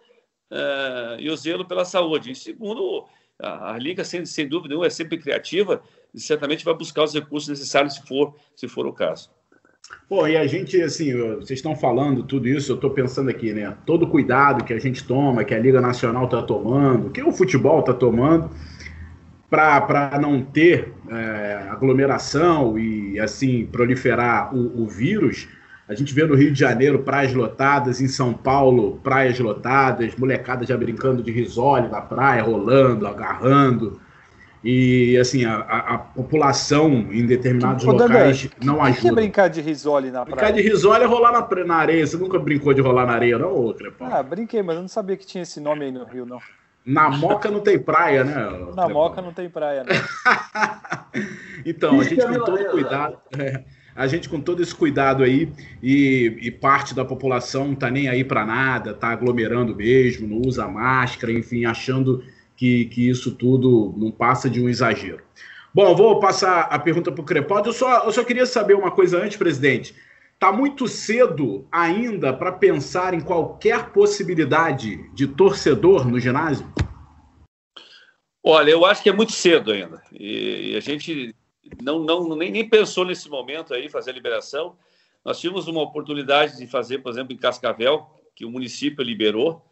[0.52, 2.32] uh, e o zelo pela saúde.
[2.32, 3.06] Em segundo,
[3.40, 5.80] a, a Liga, sem, sem dúvida nenhuma, é sempre criativa
[6.12, 9.30] e certamente vai buscar os recursos necessários se for, se for o caso.
[10.08, 13.78] Pô, e a gente, assim, vocês estão falando tudo isso, eu estou pensando aqui, né?
[13.86, 17.82] Todo cuidado que a gente toma, que a Liga Nacional está tomando, que o futebol
[17.82, 18.50] está tomando,
[19.52, 25.48] para não ter é, aglomeração e, assim, proliferar o, o vírus.
[25.90, 30.64] A gente vê no Rio de Janeiro praias lotadas, em São Paulo praias lotadas, molecada
[30.64, 34.00] já brincando de risole na praia, rolando, agarrando.
[34.64, 39.00] E assim, a, a, população em determinados que, locais não ajuda.
[39.00, 40.36] O que é brincar de risole na praia?
[40.36, 42.06] Brincar de risole é rolar na, na areia.
[42.06, 44.10] Você nunca brincou de rolar na areia, não, ô Crepão?
[44.12, 46.40] Ah, brinquei, mas eu não sabia que tinha esse nome aí no Rio, não.
[46.86, 48.36] Na Moca não tem praia, né?
[48.76, 48.88] Na?
[48.88, 49.94] Moca não tem praia, né?
[51.66, 53.18] então, a gente com todo cuidado.
[53.38, 53.64] É,
[54.00, 55.52] a gente com todo esse cuidado aí
[55.84, 60.48] e, e parte da população não tá nem aí para nada, tá aglomerando mesmo, não
[60.48, 62.24] usa máscara, enfim, achando
[62.56, 65.20] que, que isso tudo não passa de um exagero.
[65.74, 67.68] Bom, vou passar a pergunta para o Crepaldi.
[67.68, 69.94] Eu só, eu só queria saber uma coisa antes, presidente.
[70.34, 76.66] Está muito cedo ainda para pensar em qualquer possibilidade de torcedor no ginásio?
[78.42, 80.02] Olha, eu acho que é muito cedo ainda.
[80.14, 81.36] E, a gente
[81.82, 84.78] não, não nem, nem pensou nesse momento aí fazer a liberação.
[85.24, 89.66] Nós tivemos uma oportunidade de fazer, por exemplo, em Cascavel, que o município liberou.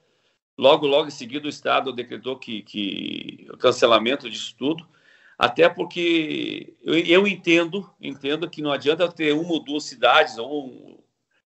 [0.57, 4.87] Logo, logo em seguida, o Estado decretou que, que o cancelamento disso tudo,
[5.37, 10.97] até porque eu, eu, entendo, entendo que não adianta ter uma ou duas cidades um,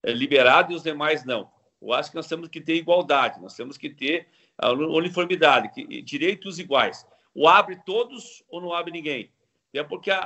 [0.03, 1.49] é, liberado e os demais não.
[1.81, 6.01] Eu acho que nós temos que ter igualdade, nós temos que ter a uniformidade, que,
[6.01, 7.05] direitos iguais.
[7.33, 9.31] Ou abre todos ou não abre ninguém.
[9.77, 10.19] É porque a,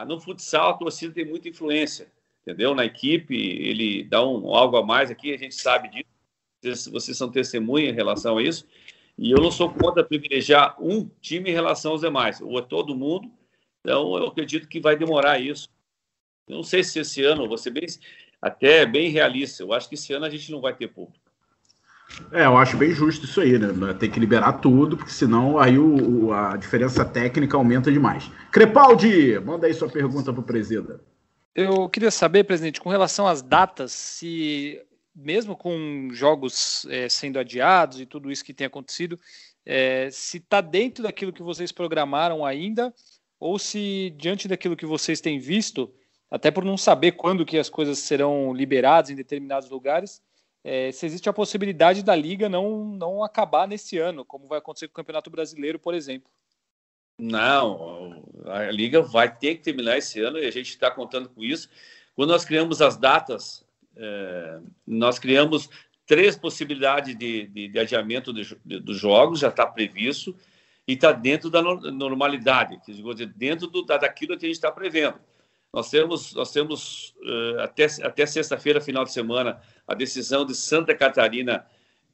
[0.00, 2.10] a, no futsal a torcida tem muita influência,
[2.42, 2.74] entendeu?
[2.74, 6.06] Na equipe, ele dá um, algo a mais aqui, a gente sabe disso
[6.90, 8.66] vocês são testemunha em relação a isso.
[9.18, 12.94] E eu não sou contra privilegiar um time em relação aos demais, ou a todo
[12.94, 13.30] mundo.
[13.80, 15.68] Então, eu acredito que vai demorar isso.
[16.46, 17.86] Eu não sei se esse ano, ser bem,
[18.40, 21.25] até bem realista, eu acho que esse ano a gente não vai ter público.
[22.32, 23.68] É, eu acho bem justo isso aí, né?
[23.94, 28.30] Tem que liberar tudo, porque senão aí o, a diferença técnica aumenta demais.
[28.50, 31.00] Crepaldi, manda aí sua pergunta para o presidente.
[31.54, 34.80] Eu queria saber, presidente, com relação às datas, se
[35.14, 39.18] mesmo com jogos é, sendo adiados e tudo isso que tem acontecido,
[39.64, 42.94] é, se está dentro daquilo que vocês programaram ainda,
[43.40, 45.90] ou se diante daquilo que vocês têm visto,
[46.30, 50.20] até por não saber quando que as coisas serão liberadas em determinados lugares,
[50.66, 54.88] é, se existe a possibilidade da liga não, não acabar nesse ano, como vai acontecer
[54.88, 56.28] com o Campeonato Brasileiro, por exemplo.
[57.18, 61.42] Não, a liga vai ter que terminar esse ano e a gente está contando com
[61.42, 61.70] isso.
[62.14, 63.64] Quando nós criamos as datas
[63.96, 65.70] é, nós criamos
[66.06, 68.44] três possibilidades de, de, de adiamento de,
[68.80, 70.36] dos jogos, já está previsto,
[70.86, 75.18] e está dentro da normalidade, dizer, dentro do, da, daquilo que a gente está prevendo.
[75.72, 80.94] Nós temos, nós temos uh, até, até sexta-feira, final de semana, a decisão de Santa
[80.94, 81.66] Catarina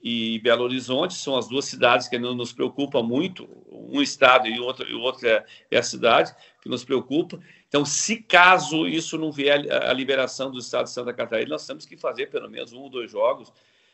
[0.03, 4.65] e Belo Horizonte, são as duas cidades que nos preocupam muito, um estado e o
[4.65, 7.39] outro, e é, é a cidade que nos preocupa.
[7.69, 11.87] Então, se caso isso não vier a liberação do Estado de Santa Catarina, nós temos
[11.87, 13.53] que fazer pelo menos um ou dois jogos,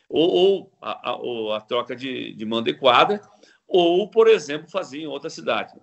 [0.09, 3.21] ou, ou, a, a, ou a, troca de, de manda e quadra,
[3.67, 5.73] ou, por exemplo, fazer em outra cidade,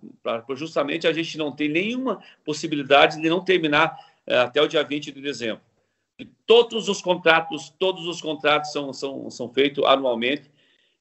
[0.56, 5.12] justamente a gente não ter nenhuma possibilidade de não terminar é, até o dia 20
[5.12, 5.62] de dezembro.
[6.46, 10.50] Todos os contratos, todos os contratos são, são, são feitos anualmente,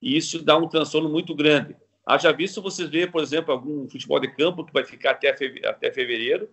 [0.01, 1.75] e isso dá um transtorno muito grande.
[2.06, 5.30] Haja visto vocês ver, por exemplo, algum futebol de campo que vai ficar até,
[5.65, 6.49] até fevereiro,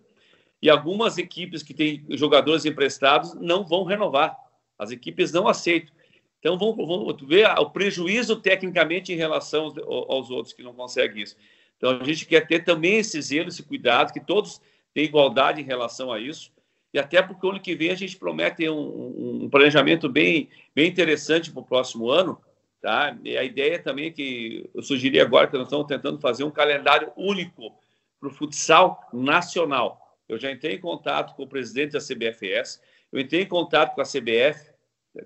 [0.61, 4.37] e algumas equipes que têm jogadores emprestados não vão renovar.
[4.79, 5.93] As equipes não aceitam.
[6.39, 9.73] Então, vamos ver o prejuízo tecnicamente em relação
[10.09, 11.35] aos, outros que não conseguem isso.
[11.77, 14.61] Então, a gente quer ter também esse zelo, esse cuidado, que todos
[14.93, 16.51] têm igualdade em relação a isso.
[16.93, 20.87] E até porque o ano que vem a gente promete um, um planejamento bem, bem
[20.87, 22.39] interessante para o próximo ano.
[22.79, 23.17] Tá?
[23.23, 26.51] E a ideia também é que eu sugeri agora que nós estamos tentando fazer um
[26.51, 27.73] calendário único
[28.19, 30.17] para o futsal nacional.
[30.29, 34.01] Eu já entrei em contato com o presidente da CBFS, eu entrei em contato com
[34.01, 34.71] a CBF,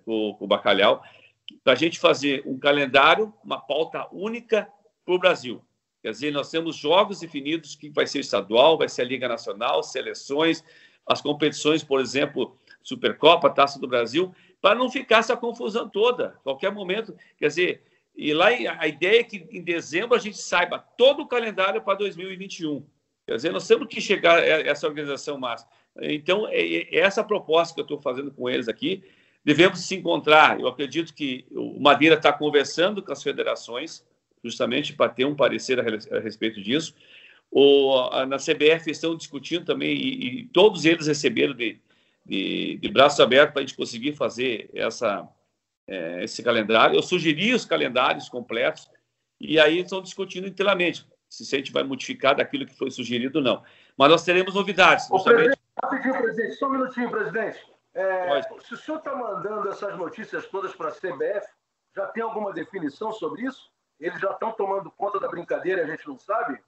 [0.06, 1.04] com, com o Bacalhau,
[1.64, 4.68] para a gente fazer um calendário, uma pauta única
[5.06, 5.62] para o Brasil.
[6.02, 9.82] Quer dizer, nós temos jogos definidos que vai ser estadual, vai ser a Liga Nacional,
[9.84, 10.64] seleções,
[11.08, 16.36] as competições, por exemplo, Supercopa, Taça do Brasil, para não ficar essa confusão toda.
[16.44, 17.84] Qualquer momento, quer dizer,
[18.16, 21.98] e lá a ideia é que em dezembro a gente saiba todo o calendário para
[22.00, 22.84] 2021.
[23.28, 25.70] Quer dizer, nós temos que chegar a essa organização máxima.
[26.02, 29.04] Então, é, é essa proposta que eu estou fazendo com eles aqui.
[29.44, 30.60] Devemos se encontrar.
[30.60, 34.06] Eu acredito que o Madeira está conversando com as federações,
[34.44, 36.96] justamente para ter um parecer a, respeito disso.
[37.52, 41.80] O, na CBF estão discutindo também, e, e todos eles receberam de,
[42.26, 45.28] de, de braços abertos para a gente conseguir fazer essa,
[45.88, 46.96] é, esse calendário.
[46.96, 48.90] Eu sugeri os calendários completos
[49.40, 53.44] e aí estão discutindo inteiramente se a gente vai modificar daquilo que foi sugerido ou
[53.44, 53.64] não.
[53.98, 55.10] Mas nós teremos novidades.
[55.12, 57.60] Ô, presidente, rapidinho, presidente, só um minutinho, presidente.
[57.94, 61.48] É, se o senhor está mandando essas notícias todas para a CBF,
[61.96, 63.72] já tem alguma definição sobre isso?
[64.00, 66.60] Eles já estão tomando conta da brincadeira e a gente não sabe?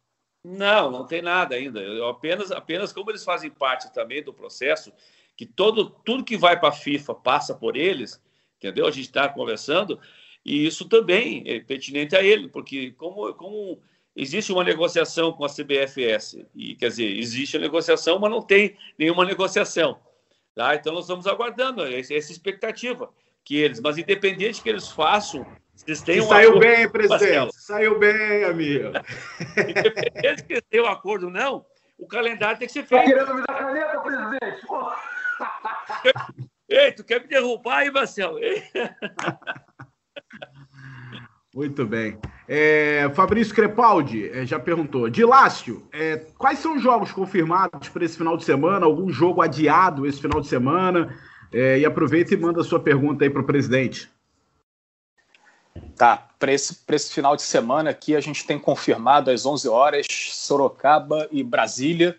[0.44, 1.82] Não, não tem nada ainda.
[1.82, 4.92] Eu apenas, apenas como eles fazem parte também do processo,
[5.36, 8.22] que todo, tudo que vai para a FIFA passa por eles,
[8.58, 8.86] entendeu?
[8.86, 10.00] A gente está conversando,
[10.46, 13.82] e isso também é pertinente a ele, porque como, como
[14.16, 18.78] existe uma negociação com a CBFS, e quer dizer, existe a negociação, mas não tem
[18.98, 20.00] nenhuma negociação.
[20.56, 20.76] Tá?
[20.76, 23.10] Então nós estamos aguardando essa, expectativa
[23.46, 25.46] que eles, mas independente que eles façam,
[25.88, 27.56] eles têm um saiu acordo, bem, presidente.
[27.56, 28.92] Saiu bem, amigo.
[29.58, 31.66] independente que tenham um acordo ou não,
[31.98, 33.06] o calendário tem que ser feito.
[33.06, 34.66] Tá querendo me dar caneta, presidente?
[36.70, 38.40] Ei, tu quer me derrubar aí, Marcelo?
[41.54, 42.18] Muito bem.
[42.48, 45.10] É, Fabrício Crepaldi é, já perguntou.
[45.10, 48.86] Dilácio, é, quais são os jogos confirmados para esse final de semana?
[48.86, 51.18] Algum jogo adiado esse final de semana?
[51.52, 54.08] É, e aproveita e manda a sua pergunta aí para o presidente.
[55.96, 60.08] Tá, para esse, esse final de semana aqui a gente tem confirmado às 11 horas
[60.10, 62.18] Sorocaba e Brasília,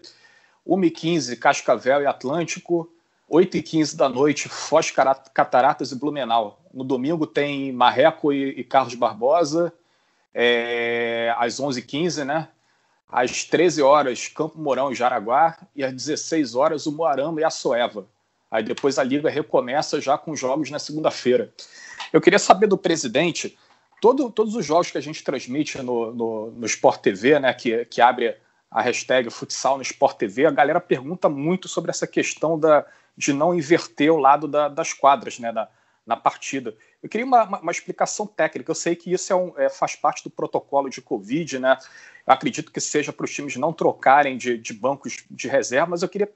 [0.68, 2.90] 1h15 Cascavel e Atlântico,
[3.28, 6.60] 8 e 15 da noite, Foz, Cataratas e Blumenau.
[6.74, 9.72] No domingo tem Marreco e, e Carlos Barbosa,
[10.34, 12.48] é, às 11h15, né?
[13.08, 17.50] Às 13 horas, Campo Mourão e Jaraguá, e às 16 horas, o Moarama e a
[17.50, 18.06] Soeva.
[18.50, 21.52] Aí depois a liga recomeça já com jogos na segunda-feira.
[22.12, 23.56] Eu queria saber do presidente,
[24.00, 27.84] todo, todos os jogos que a gente transmite no, no, no Sport TV, né, que,
[27.84, 28.36] que abre
[28.70, 32.84] a hashtag futsal no Sport TV, a galera pergunta muito sobre essa questão da,
[33.16, 35.68] de não inverter o lado da, das quadras né, na,
[36.06, 36.74] na partida.
[37.02, 38.70] Eu queria uma, uma, uma, explicação técnica.
[38.70, 41.78] Eu sei que isso é um, é, faz parte do protocolo de Covid, né?
[42.26, 46.02] Eu acredito que seja para os times não trocarem de, de bancos de reserva, mas
[46.02, 46.30] eu queria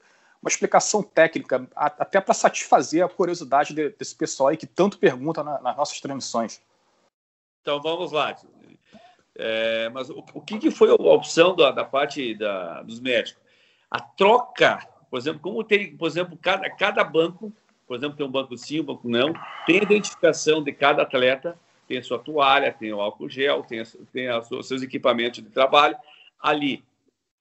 [0.44, 5.42] uma explicação técnica, até para satisfazer a curiosidade de, desse pessoal aí que tanto pergunta
[5.42, 6.60] na, nas nossas transmissões.
[7.62, 8.36] Então vamos lá.
[9.36, 13.42] É, mas o, o que, que, foi a opção da, da parte da, dos médicos?
[13.90, 17.52] A troca por exemplo, como tem, por exemplo, cada, cada banco,
[17.86, 19.32] por exemplo, tem um banco sim, um banco não,
[19.64, 23.78] tem a identificação de cada atleta, tem a sua toalha, tem o álcool gel, tem,
[23.78, 25.96] a, tem os seus equipamentos de trabalho
[26.42, 26.82] ali.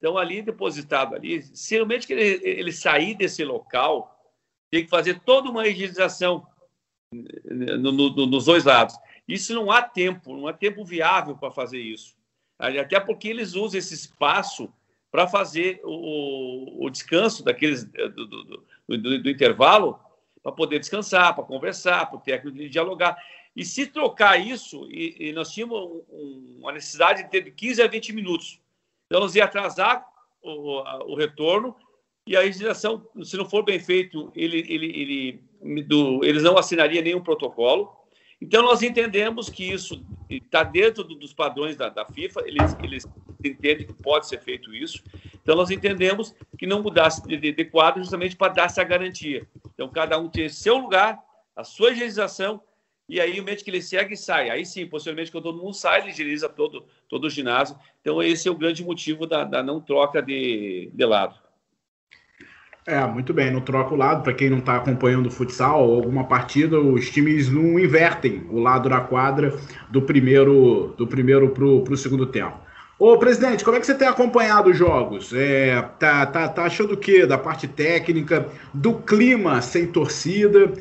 [0.04, 4.14] Então, ali depositado ali, se realmente que ele, ele sair desse local,
[4.70, 6.46] tem que fazer toda uma higienização
[7.14, 8.98] no, no, nos dois lados.
[9.26, 12.18] Isso não há tempo, não há tempo viável para fazer isso.
[12.60, 14.70] Até porque eles usam esse espaço
[15.10, 18.58] para fazer o, o, descanso daqueles eh, do, do,
[18.90, 19.98] do, do intervalo,
[20.44, 23.16] para poder descansar, para conversar, para o técnico dialogar.
[23.56, 27.82] E se trocar isso, e, e nós tínhamos um, uma necessidade de ter de 15
[27.82, 28.63] a 20 minutos.
[29.14, 30.04] Então, nós ia atrasar
[30.42, 31.76] o, o retorno
[32.26, 37.04] e a legislação, se não for bem feito, ele, ele, ele, do, eles não assinariam
[37.04, 37.96] nenhum protocolo.
[38.42, 43.08] Então, nós entendemos que isso está dentro do, dos padrões da, da FIFA, eles, eles
[43.46, 45.04] entende que pode ser feito isso.
[45.44, 49.48] Então, nós entendemos que não mudasse de, de quadro justamente para dar essa garantia.
[49.76, 51.20] Então, cada um tem seu lugar,
[51.56, 52.60] a sua higienização,
[53.08, 54.50] e aí o médico ele segue sai.
[54.50, 57.76] Aí sim, possivelmente, quando todo mundo sai, ele higieniza todo, todo o ginásio.
[58.02, 61.36] Então, esse é o grande motivo da, da não troca de, de lado.
[62.86, 64.24] É, muito bem, não troca o lado.
[64.24, 68.60] Para quem não está acompanhando o futsal ou alguma partida, os times não invertem o
[68.60, 69.58] lado da quadra
[69.90, 72.58] do primeiro do primeiro para o segundo tempo.
[73.00, 75.34] Ô, presidente, como é que você tem acompanhado os jogos?
[75.34, 77.26] É, tá, tá, tá achando o quê?
[77.26, 80.72] Da parte técnica, do clima sem torcida?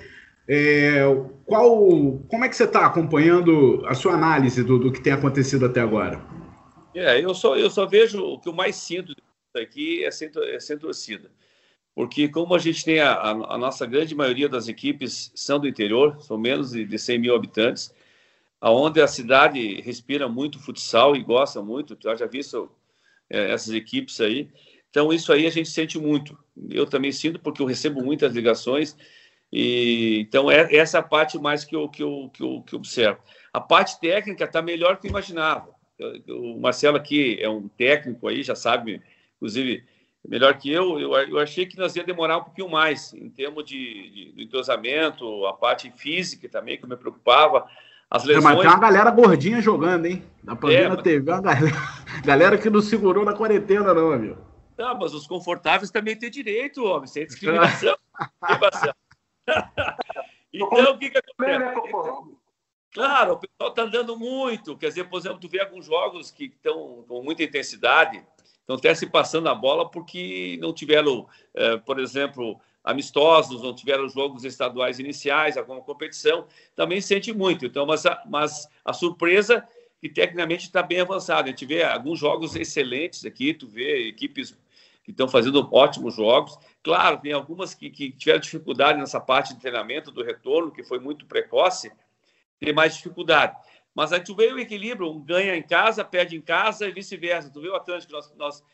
[0.55, 1.01] É,
[1.47, 1.79] qual,
[2.29, 5.81] como é que você está acompanhando a sua análise do, do que tem acontecido até
[5.81, 6.23] agora?
[6.95, 9.15] É, eu só, eu só vejo o que eu mais sinto
[9.57, 11.31] aqui é sem, é sem torcida.
[11.95, 16.21] Porque como a gente tem a, a, nossa grande maioria das equipes são do interior,
[16.21, 17.95] são menos de, de 100 mil habitantes,
[18.61, 21.97] aonde a cidade respira muito futsal e gosta muito.
[22.05, 22.71] Eu já vi isso,
[23.31, 24.51] é, essas equipes aí.
[24.91, 26.37] Então, isso aí a gente sente muito.
[26.69, 28.95] Eu também sinto, porque eu recebo muitas ligações.
[29.53, 32.79] E, então, é essa a parte mais que eu, que eu, que eu, que eu
[32.79, 33.19] observo.
[33.53, 35.69] A parte técnica está melhor que eu imaginava.
[36.29, 39.03] O Marcelo aqui é um técnico aí, já sabe,
[39.37, 39.85] inclusive,
[40.27, 40.99] melhor que eu.
[40.99, 44.43] Eu, eu achei que nós ia demorar um pouquinho mais em termos de, de, de
[44.43, 47.69] entrosamento, a parte física também, que me preocupava.
[48.11, 48.45] As lesões...
[48.45, 50.25] mas tem uma galera gordinha jogando, hein?
[50.43, 51.03] Na pandemia é, mas...
[51.03, 51.77] teve uma galera,
[52.25, 54.39] galera que não segurou na quarentena, não, amigo.
[54.79, 57.95] Não, mas os confortáveis também têm direito, homem, sem discriminação.
[60.53, 61.81] então, o que, que acontece?
[62.93, 64.77] Claro, o pessoal está andando muito.
[64.77, 68.23] Quer dizer, por exemplo, tu vê alguns jogos que estão com muita intensidade,
[68.61, 74.09] estão até se passando a bola porque não tiveram, eh, por exemplo, amistosos, não tiveram
[74.09, 77.65] jogos estaduais iniciais, alguma competição, também sente muito.
[77.65, 79.67] Então, mas a, mas a surpresa
[80.03, 81.45] que tecnicamente está bem avançada.
[81.45, 84.59] A gente vê alguns jogos excelentes aqui, tu vê equipes
[85.03, 86.59] que estão fazendo ótimos jogos.
[86.83, 90.99] Claro, tem algumas que, que tiveram dificuldade nessa parte de treinamento do retorno, que foi
[90.99, 91.93] muito precoce,
[92.59, 93.57] tem mais dificuldade.
[93.95, 97.51] Mas a gente vê o equilíbrio, um ganha em casa, perde em casa e vice-versa.
[97.51, 98.65] Tu vê o Atlântico, nós, nós,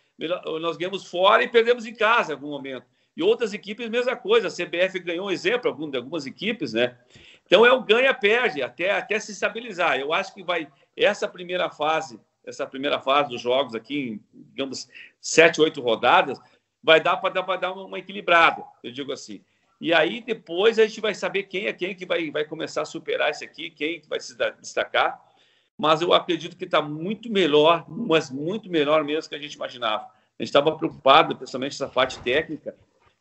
[0.60, 2.86] nós ganhamos fora e perdemos em casa em algum momento.
[3.16, 4.46] E outras equipes, mesma coisa.
[4.46, 6.96] A CBF ganhou um exemplo de algumas equipes, né?
[7.44, 9.98] Então é o ganha-perde até, até se estabilizar.
[9.98, 14.88] Eu acho que vai essa primeira fase, essa primeira fase dos jogos aqui, digamos,
[15.20, 16.40] sete, oito rodadas,
[16.82, 19.42] vai dar para dar, dar uma, uma equilibrada, eu digo assim.
[19.80, 22.86] E aí depois a gente vai saber quem é quem que vai, vai começar a
[22.86, 25.22] superar isso aqui, quem vai se destacar.
[25.76, 30.04] Mas eu acredito que está muito melhor, mas muito melhor mesmo que a gente imaginava.
[30.04, 32.74] A gente estava preocupado, principalmente essa parte técnica,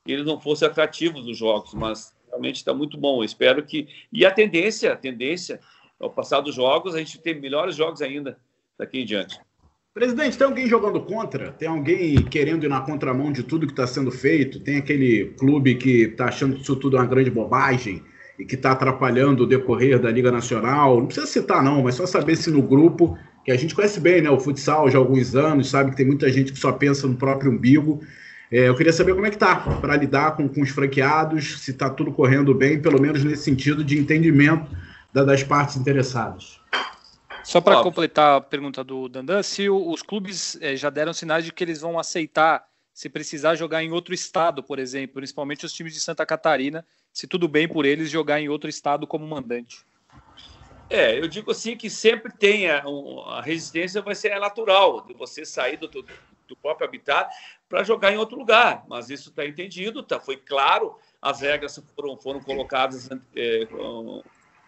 [0.04, 3.20] que eles não fossem atrativos nos jogos, mas realmente está muito bom.
[3.20, 3.88] Eu espero que.
[4.12, 5.60] E a tendência, a tendência,
[6.00, 8.40] ao passar dos jogos, a gente tem melhores jogos ainda
[8.78, 9.40] daqui em diante.
[9.94, 11.52] Presidente, tem alguém jogando contra?
[11.52, 14.60] Tem alguém querendo ir na contramão de tudo que está sendo feito?
[14.60, 18.04] Tem aquele clube que está achando que isso tudo é uma grande bobagem
[18.38, 21.00] e que está atrapalhando o decorrer da Liga Nacional?
[21.00, 24.22] Não precisa citar, não, mas só saber se no grupo, que a gente conhece bem,
[24.22, 24.30] né?
[24.30, 27.16] O futsal já há alguns anos, sabe que tem muita gente que só pensa no
[27.16, 28.02] próprio umbigo.
[28.52, 31.72] É, eu queria saber como é que tá para lidar com, com os franqueados, se
[31.72, 34.70] está tudo correndo bem, pelo menos nesse sentido de entendimento
[35.12, 36.62] da, das partes interessadas.
[37.48, 41.54] Só para completar a pergunta do Dandan, se os clubes é, já deram sinais de
[41.54, 45.94] que eles vão aceitar se precisar jogar em outro estado, por exemplo, principalmente os times
[45.94, 49.86] de Santa Catarina, se tudo bem por eles jogar em outro estado como mandante.
[50.90, 52.84] É, eu digo assim que sempre tem a,
[53.28, 57.34] a resistência vai ser natural de você sair do, do próprio habitat
[57.70, 58.84] para jogar em outro lugar.
[58.90, 63.68] Mas isso está entendido, tá, foi claro, as regras foram, foram colocadas é,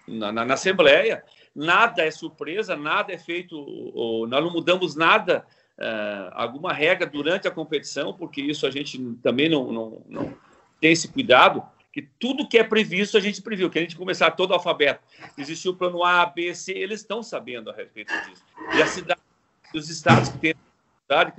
[0.08, 1.26] na, na, na, Assembleia.
[1.60, 3.58] Nada é surpresa, nada é feito,
[3.94, 5.46] ou, nós não mudamos nada,
[5.78, 10.38] é, alguma regra durante a competição, porque isso a gente também não, não, não
[10.80, 14.32] tem esse cuidado que tudo que é previsto a gente previu, que a gente começar
[14.32, 15.04] todo o alfabeto.
[15.38, 18.42] Existiu o plano A, B, C, eles estão sabendo a respeito disso.
[18.78, 19.20] E a cidade,
[19.76, 20.56] os estados que têm
[21.02, 21.34] cidade,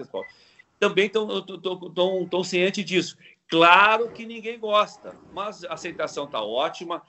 [0.79, 3.17] também estão cientes disso.
[3.49, 7.03] Claro que ninguém gosta, mas a aceitação está ótima,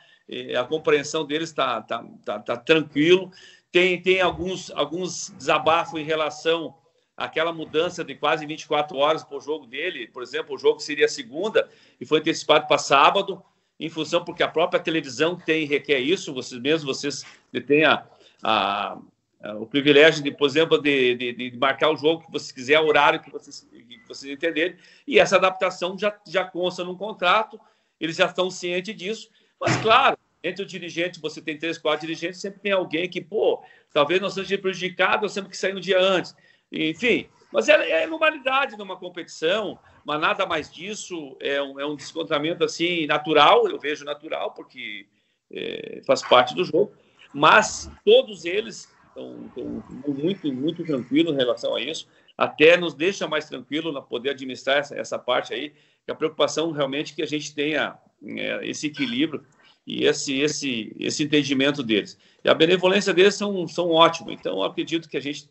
[0.57, 3.31] a compreensão deles está tá, tá, tá, tranquilo.
[3.71, 6.75] Tem, tem alguns, alguns desabafos em relação
[7.15, 10.07] àquela mudança de quase 24 horas para o jogo dele.
[10.07, 11.69] Por exemplo, o jogo seria segunda
[11.99, 13.41] e foi antecipado para sábado,
[13.79, 17.25] em função porque a própria televisão tem requer isso, vocês mesmos vocês
[17.65, 18.05] têm a,
[18.43, 18.97] a
[19.43, 22.79] é, o privilégio, de, por exemplo, de, de, de, marcar o jogo que você quiser,
[22.79, 24.77] o horário que vocês, que vocês entenderem,
[25.07, 27.59] e essa adaptação já, já consta num contrato,
[27.99, 29.29] eles já estão cientes disso,
[29.59, 33.63] mas claro, entre o dirigente, você tem três, quatro dirigentes, sempre tem alguém que, pô,
[33.93, 36.35] talvez não seja prejudicado, sempre que sair no dia antes,
[36.71, 41.95] enfim, mas é, é normalidade numa competição, mas nada mais disso, é um, é um
[41.95, 45.05] descontamento assim natural, eu vejo natural, porque
[45.51, 46.93] é, faz parte do jogo,
[47.33, 52.07] mas todos eles estão, muito, muito tranquilos em relação a isso.
[52.37, 55.73] Até nos deixa mais tranquilo na poder administrar essa, essa parte aí.
[56.05, 59.45] Que a preocupação realmente é que a gente tenha é, esse equilíbrio
[59.85, 62.17] e esse, esse, esse entendimento deles.
[62.43, 64.33] E a benevolência deles são, são ótimos.
[64.33, 65.49] Então, acredito que a gente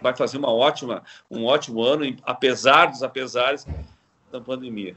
[0.00, 3.66] vai fazer uma ótima, um ótimo ano, apesar dos apesares
[4.30, 4.96] da pandemia.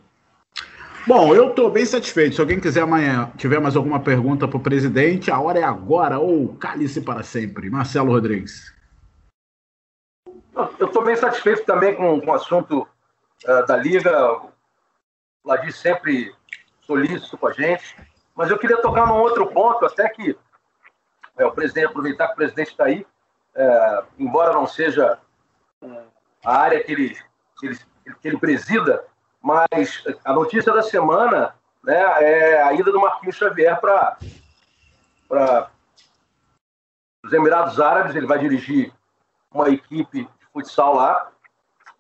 [1.07, 2.36] Bom, eu estou bem satisfeito.
[2.36, 6.20] Se alguém quiser amanhã tiver mais alguma pergunta para o presidente, a hora é agora
[6.20, 7.70] ou cale-se para sempre.
[7.70, 8.74] Marcelo Rodrigues.
[10.78, 14.34] Eu estou bem satisfeito também com, com o assunto uh, da Liga.
[14.34, 14.51] O
[15.45, 16.34] Ladir sempre
[16.82, 17.95] solícito com a gente.
[18.39, 20.33] Mas eu queria tocar num outro ponto, até que
[21.37, 23.05] é, o presidente, aproveitar que o presidente está aí,
[23.53, 25.19] é, embora não seja
[26.45, 27.17] a área que ele,
[27.59, 27.79] que ele,
[28.21, 29.03] que ele presida,
[29.41, 35.69] mas a notícia da semana né, é a ida do Marquinhos Xavier para
[37.25, 38.15] os Emirados Árabes.
[38.15, 38.93] Ele vai dirigir
[39.51, 41.29] uma equipe de futsal lá.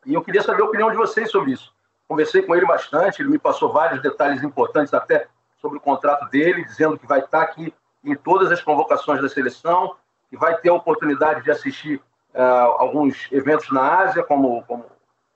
[0.05, 1.73] E eu queria saber a opinião de vocês sobre isso.
[2.07, 5.27] Conversei com ele bastante, ele me passou vários detalhes importantes até
[5.61, 9.95] sobre o contrato dele, dizendo que vai estar aqui em todas as convocações da seleção,
[10.29, 12.01] que vai ter a oportunidade de assistir
[12.33, 12.41] uh,
[12.77, 14.85] alguns eventos na Ásia como, como,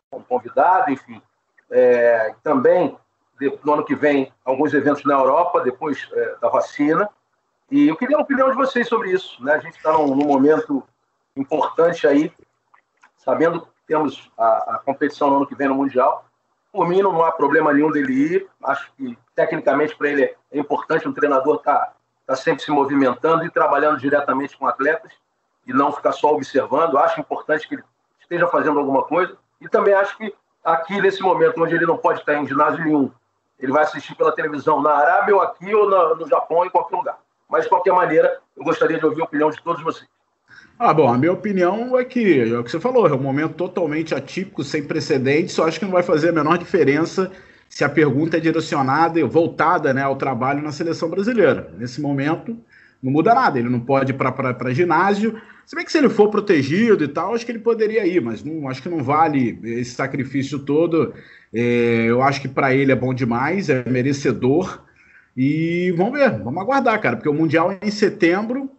[0.10, 1.22] como convidado, enfim.
[1.70, 2.98] É, também
[3.64, 7.10] no ano que vem alguns eventos na Europa, depois é, da vacina.
[7.70, 9.44] E eu queria a opinião de vocês sobre isso.
[9.44, 9.54] Né?
[9.54, 10.84] A gente está num, num, momento
[11.36, 12.32] importante aí,
[13.18, 16.26] sabendo que temos a, a, competição no ano que vem no Mundial.
[16.74, 18.48] Por mim, não há problema nenhum dele ir.
[18.64, 21.94] Acho que, tecnicamente, para ele é importante um treinador estar tá,
[22.26, 25.12] tá sempre se movimentando e trabalhando diretamente com atletas
[25.68, 26.98] e não ficar só observando.
[26.98, 27.84] Acho importante que ele
[28.20, 29.38] esteja fazendo alguma coisa.
[29.62, 33.12] E também acho que aqui, nesse momento, onde ele não pode estar em ginásio nenhum,
[33.60, 36.96] ele vai assistir pela televisão na Arábia ou aqui ou na, no Japão, em qualquer
[36.96, 37.20] lugar.
[37.48, 40.10] Mas, de qualquer maneira, eu gostaria de ouvir a opinião de todos vocês.
[40.78, 43.54] Ah, bom, a minha opinião é que, é o que você falou, é um momento
[43.54, 47.32] totalmente atípico, sem precedentes, só acho que não vai fazer a menor diferença
[47.70, 51.74] se a pergunta é direcionada e voltada né, ao trabalho na seleção brasileira.
[51.78, 52.58] Nesse momento,
[53.02, 56.30] não muda nada, ele não pode ir para ginásio, se bem que se ele for
[56.30, 59.92] protegido e tal, acho que ele poderia ir, mas não, acho que não vale esse
[59.92, 61.14] sacrifício todo.
[61.54, 64.84] É, eu acho que para ele é bom demais, é merecedor.
[65.36, 68.70] E vamos ver, vamos aguardar, cara, porque o Mundial é em setembro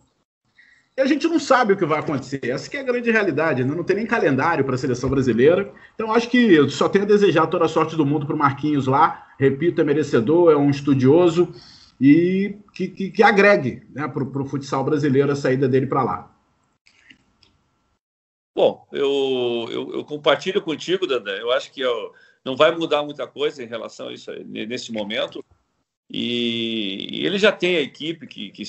[0.97, 2.41] e a gente não sabe o que vai acontecer.
[2.45, 3.75] Essa que é a grande realidade, né?
[3.75, 5.73] não tem nem calendário para a seleção brasileira.
[5.95, 8.39] Então acho que eu só tenho a desejar toda a sorte do mundo para o
[8.39, 9.35] Marquinhos lá.
[9.39, 11.53] Repito, é merecedor, é um estudioso
[12.01, 16.31] e que, que, que agregue né, para o futsal brasileiro a saída dele para lá.
[18.55, 21.37] Bom, eu, eu, eu, compartilho contigo, Dandan.
[21.39, 22.13] Eu acho que eu,
[22.45, 25.45] não vai mudar muita coisa em relação a isso nesse momento.
[26.09, 28.63] E, e ele já tem a equipe que, que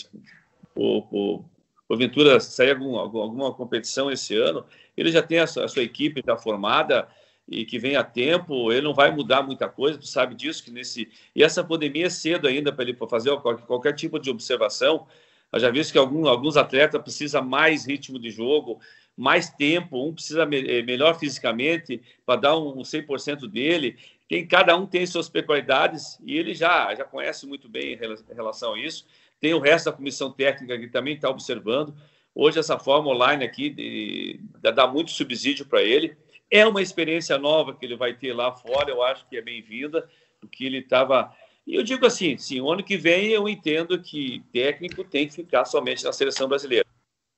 [0.73, 1.45] por, por,
[1.87, 4.65] porventura sair algum, alguma competição esse ano,
[4.95, 7.07] ele já tem a sua, a sua equipe já formada
[7.47, 10.71] e que vem a tempo, ele não vai mudar muita coisa, tu sabe disso, que
[10.71, 11.07] nesse...
[11.35, 15.05] E essa pandemia é cedo ainda para ele fazer qualquer, qualquer tipo de observação.
[15.53, 18.79] Eu já visto que algum, alguns atletas precisam mais ritmo de jogo,
[19.15, 23.95] mais tempo, um precisa me, eh, melhor fisicamente para dar um 100% dele.
[24.27, 28.73] Tem, cada um tem suas peculiaridades e ele já, já conhece muito bem em relação
[28.73, 29.05] a isso.
[29.45, 31.93] Tem o resto da comissão técnica que também está observando.
[32.33, 36.17] Hoje, essa forma online aqui de, dá muito subsídio para ele.
[36.49, 40.09] É uma experiência nova que ele vai ter lá fora, eu acho que é bem-vinda,
[40.41, 41.31] porque ele estava.
[41.67, 45.35] E eu digo assim: sim, o ano que vem eu entendo que técnico tem que
[45.35, 46.87] ficar somente na seleção brasileira.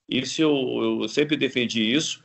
[0.08, 2.24] Isso eu, eu sempre defendi isso.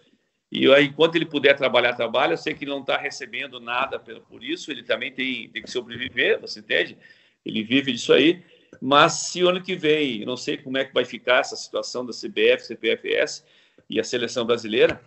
[0.49, 2.35] E aí, enquanto ele puder trabalhar, trabalha.
[2.35, 5.71] Eu sei que ele não está recebendo nada por isso, ele também tem, tem que
[5.73, 6.97] sobreviver, você entende?
[7.45, 8.45] Ele vive disso aí.
[8.81, 12.05] Mas se o ano que vem, não sei como é que vai ficar essa situação
[12.05, 13.45] da CBF, CPFS
[13.89, 15.01] e a seleção brasileira,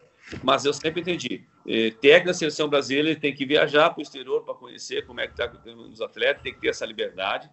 [0.43, 1.43] mas eu sempre entendi.
[1.67, 5.19] Eh, técnico da seleção brasileira ele tem que viajar para o exterior para conhecer como
[5.19, 5.51] é que está
[5.89, 7.49] os atletas, tem que ter essa liberdade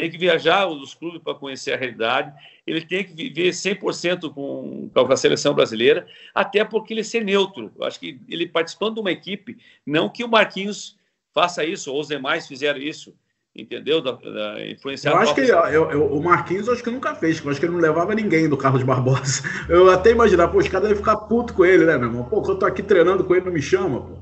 [0.00, 2.30] tem que viajar os clubes para conhecer a realidade,
[2.66, 7.72] ele tem que viver 100% com, com a seleção brasileira, até porque ele ser neutro.
[7.74, 10.98] Eu acho que ele participando de uma equipe, não que o Marquinhos
[11.32, 13.16] faça isso, ou os demais fizeram isso,
[13.56, 14.00] entendeu?
[14.00, 17.50] Da, da influenciar eu acho que eu, eu, o Marquinhos acho que nunca fez, eu
[17.50, 19.42] acho que ele não levava ninguém do Carlos Barbosa.
[19.68, 22.24] Eu até imaginar, pô, os caras devem ficar puto com ele, né, meu irmão?
[22.24, 24.18] Pô, eu tô aqui treinando com ele, não me chama, pô.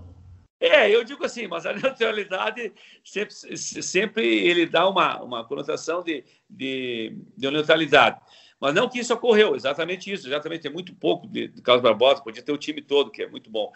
[0.60, 2.72] É, eu digo assim, mas a neutralidade
[3.04, 8.18] sempre, sempre ele dá uma, uma conotação de, de, de neutralidade.
[8.60, 12.22] Mas não que isso ocorreu, exatamente isso, exatamente, tem muito pouco de, de Carlos Barbosa,
[12.22, 13.70] podia ter o time todo, que é muito bom.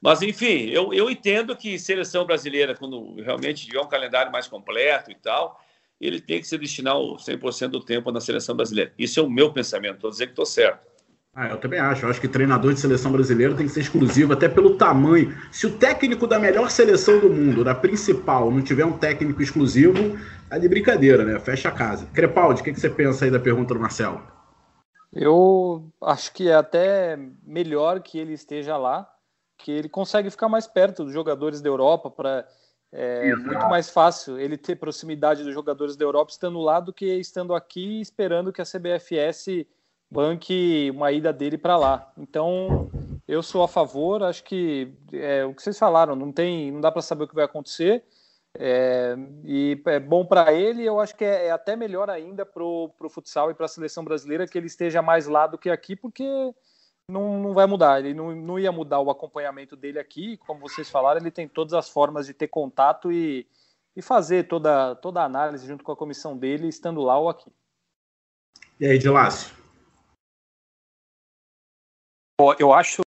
[0.00, 5.10] Mas, enfim, eu, eu entendo que seleção brasileira, quando realmente tiver um calendário mais completo
[5.10, 5.60] e tal,
[6.00, 8.92] ele tem que se destinar 100% do tempo na seleção brasileira.
[8.98, 10.86] Isso é o meu pensamento, estou dizendo que estou certo.
[11.34, 12.04] Ah, eu também acho.
[12.04, 15.36] Eu acho que treinador de seleção brasileira tem que ser exclusivo, até pelo tamanho.
[15.52, 20.18] Se o técnico da melhor seleção do mundo, da principal, não tiver um técnico exclusivo,
[20.50, 21.38] é de brincadeira, né?
[21.38, 22.06] Fecha a casa.
[22.12, 24.20] Crepaldi, o que, que você pensa aí da pergunta do Marcelo?
[25.12, 29.08] Eu acho que é até melhor que ele esteja lá,
[29.58, 32.48] que ele consegue ficar mais perto dos jogadores da Europa para
[32.90, 33.46] é Exato.
[33.46, 37.54] muito mais fácil ele ter proximidade dos jogadores da Europa estando lá do que estando
[37.54, 39.66] aqui esperando que a CBFS
[40.10, 42.10] banque uma ida dele para lá.
[42.16, 42.90] Então,
[43.26, 46.90] eu sou a favor, acho que é o que vocês falaram, não tem, não dá
[46.90, 48.02] para saber o que vai acontecer.
[48.58, 52.64] É, e é bom para ele, eu acho que é, é até melhor ainda para
[52.64, 55.94] o futsal e para a seleção brasileira que ele esteja mais lá do que aqui,
[55.94, 56.24] porque
[57.10, 57.98] não, não vai mudar.
[57.98, 61.72] Ele não, não ia mudar o acompanhamento dele aqui, como vocês falaram, ele tem todas
[61.72, 63.46] as formas de ter contato e,
[63.96, 67.50] e fazer toda, toda a análise junto com a comissão dele, estando lá ou aqui.
[68.78, 69.56] E aí, Dilácio?
[72.58, 73.02] Eu acho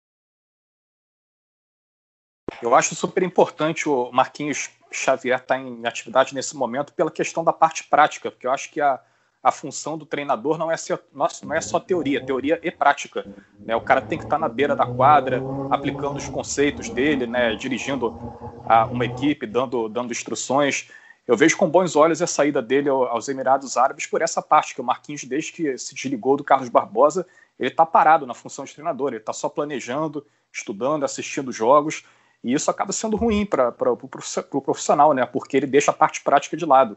[2.63, 7.45] eu acho super importante o Marquinhos Xavier estar tá em atividade nesse momento pela questão
[7.45, 9.01] da parte prática, porque eu acho que a,
[9.43, 13.25] a função do treinador não é, ser, não é só teoria, teoria e prática.
[13.61, 13.75] Né?
[13.77, 17.55] O cara tem que estar na beira da quadra, aplicando os conceitos dele, né?
[17.55, 18.19] dirigindo
[18.67, 20.91] a, uma equipe, dando, dando instruções.
[21.27, 24.81] eu vejo com bons olhos a saída dele aos Emirados Árabes por essa parte, que
[24.81, 27.27] o Marquinhos, desde que se desligou do Carlos Barbosa,
[27.59, 32.05] ele está parado na função de treinador, ele está só planejando, estudando, assistindo jogos,
[32.43, 35.27] e isso acaba sendo ruim para o profissional, né?
[35.27, 36.97] Porque ele deixa a parte prática de lado.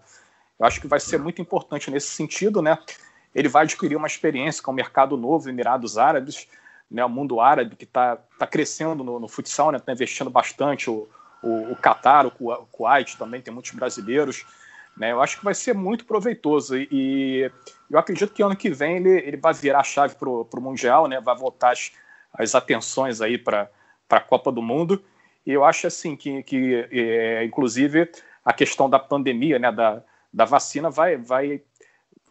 [0.62, 2.78] Eu acho que vai ser muito importante nesse sentido, né?
[3.34, 6.48] Ele vai adquirir uma experiência com o mercado novo, Emirados Árabes,
[6.90, 7.04] né?
[7.04, 9.80] O mundo árabe que está tá crescendo no, no futsal, né?
[9.80, 10.88] Está investindo bastante.
[10.88, 11.10] O,
[11.42, 12.32] o, o Qatar, o
[12.72, 14.46] Kuwait também tem muitos brasileiros.
[14.96, 15.12] Né?
[15.12, 17.50] Eu acho que vai ser muito proveitoso e,
[17.90, 21.08] eu acredito que ano que vem ele, ele vai virar a chave para o Mundial,
[21.08, 21.20] né?
[21.20, 21.92] vai voltar as,
[22.32, 23.68] as atenções aí para
[24.12, 25.04] a Copa do Mundo.
[25.44, 28.12] E eu acho assim que, que é, inclusive,
[28.46, 30.04] a questão da pandemia, né, da,
[30.34, 31.62] da vacina, vai, vai,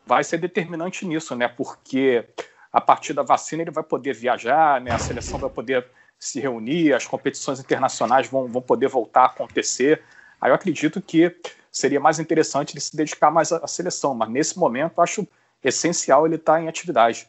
[0.06, 1.48] vai ser determinante nisso, né?
[1.48, 2.24] Porque
[2.72, 4.92] a partir da vacina ele vai poder viajar, né?
[4.92, 5.86] A seleção vai poder
[6.18, 10.02] se reunir, as competições internacionais vão, vão poder voltar a acontecer.
[10.40, 11.34] Aí eu acredito que
[11.70, 15.26] seria mais interessante ele se dedicar mais à seleção, mas nesse momento acho
[15.62, 17.28] essencial ele estar em atividade.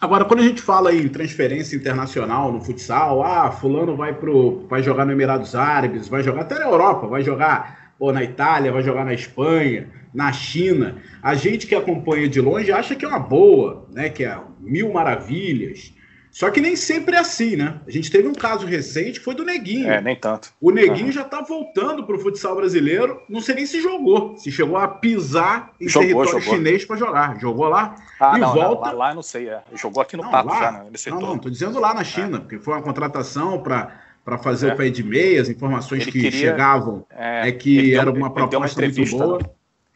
[0.00, 4.82] Agora, quando a gente fala em transferência internacional no futsal, ah, fulano vai pro, vai
[4.82, 8.82] jogar no Emirados Árabes, vai jogar até na Europa, vai jogar ou na Itália, vai
[8.82, 10.96] jogar na Espanha, na China.
[11.22, 14.08] A gente que acompanha de longe acha que é uma boa, né?
[14.08, 15.92] Que é mil maravilhas.
[16.30, 17.80] Só que nem sempre é assim, né?
[17.86, 19.90] A gente teve um caso recente que foi do Neguinho.
[19.90, 20.52] É, nem tanto.
[20.60, 21.12] O Neguinho uhum.
[21.12, 23.20] já tá voltando pro futsal brasileiro.
[23.28, 24.36] Não sei nem se jogou.
[24.36, 26.56] Se chegou a pisar em jogou, território jogou.
[26.56, 27.40] chinês para jogar.
[27.40, 28.92] Jogou lá ah, e não, volta.
[28.92, 29.48] Não, lá, lá não sei.
[29.48, 29.60] É.
[29.74, 30.90] Jogou aqui no não, Pato lá, já, né?
[31.08, 32.40] Não, não, tô dizendo lá na China, é.
[32.40, 34.74] porque foi uma contratação para para fazer é.
[34.74, 38.30] o pé de meia, as informações ele que queria, chegavam é, é que era uma
[38.30, 39.40] proposta uma muito boa.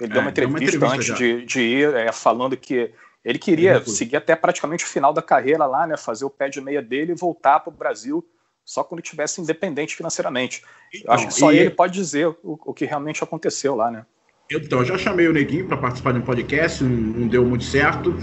[0.01, 2.92] Ele deu uma entrevista, é, deu uma entrevista antes de, de, ir, é, falando que
[3.24, 5.97] ele queria seguir até praticamente o final da carreira lá, né?
[5.97, 8.26] Fazer o pé de meia dele e voltar para o Brasil
[8.64, 10.64] só quando estivesse independente financeiramente.
[10.92, 11.59] Então, acho que só e...
[11.59, 14.07] ele pode dizer o, o, que realmente aconteceu lá, né?
[14.51, 17.64] Então, eu já chamei o Neguinho para participar de um podcast, não, não deu muito
[17.64, 18.14] certo.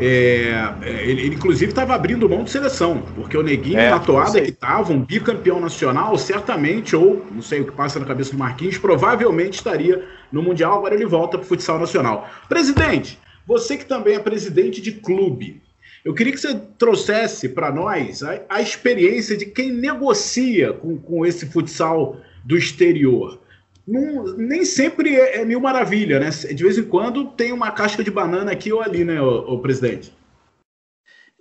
[0.00, 4.00] É, é ele, ele, inclusive, estava abrindo mão de seleção, porque o Neguinho, é, na
[4.00, 8.32] toada que estava, um bicampeão nacional, certamente, ou não sei o que passa na cabeça
[8.32, 10.02] do Marquinhos, provavelmente estaria
[10.32, 10.78] no Mundial.
[10.78, 12.26] Agora ele volta para o futsal nacional.
[12.48, 15.60] Presidente, você que também é presidente de clube,
[16.06, 21.26] eu queria que você trouxesse para nós a, a, experiência de quem negocia com, com
[21.26, 23.40] esse futsal do exterior.
[23.86, 26.30] Nem sempre é, é, mil maravilha, né?
[26.30, 29.60] De vez em quando tem uma casca de banana aqui ou ali, né, o, o
[29.60, 30.12] presidente?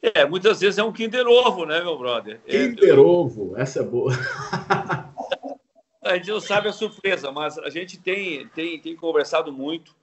[0.02, 2.40] É, muitas vezes é um Kinder Ovo, né, meu brother?
[2.46, 4.12] É, Kinder é, Ovo, essa é boa.
[6.04, 9.96] a gente não sabe a surpresa, mas a gente tem, tem, tem conversado muito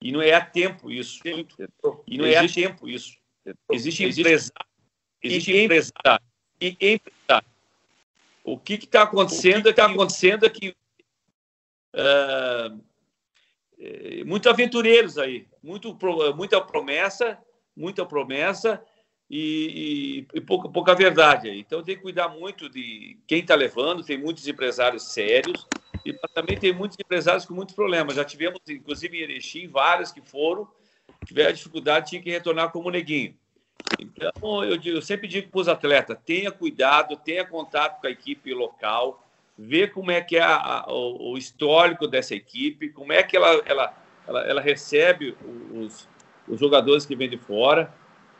[0.00, 1.20] e não é a tempo isso.
[2.06, 3.16] E não é a tempo isso.
[3.72, 4.66] Existe empresário,
[5.20, 6.24] existe empresário
[6.60, 7.48] e empresário.
[8.44, 10.74] O que está acontecendo é que está acontecendo é que
[11.94, 12.90] uh,
[14.26, 15.96] muito aventureiros aí, muito,
[16.36, 17.38] muita promessa,
[17.74, 18.82] muita promessa
[19.30, 21.60] e, e, e pouca, pouca verdade aí.
[21.60, 24.04] Então tem que cuidar muito de quem está levando.
[24.04, 25.66] Tem muitos empresários sérios
[26.04, 28.16] e também tem muitos empresários com muitos problemas.
[28.16, 30.68] Já tivemos, inclusive em Erechim, vários que foram,
[31.24, 33.34] tiveram dificuldade, tinham que retornar como neguinho.
[33.98, 38.10] Então, eu, digo, eu sempre digo para os atletas: tenha cuidado, tenha contato com a
[38.10, 39.24] equipe local,
[39.62, 43.60] vê como é que é a, a, o, histórico dessa equipe, como é que ela,
[43.66, 43.94] ela,
[44.26, 45.36] ela, ela recebe
[45.74, 46.08] os,
[46.48, 47.92] os jogadores que vêm de fora.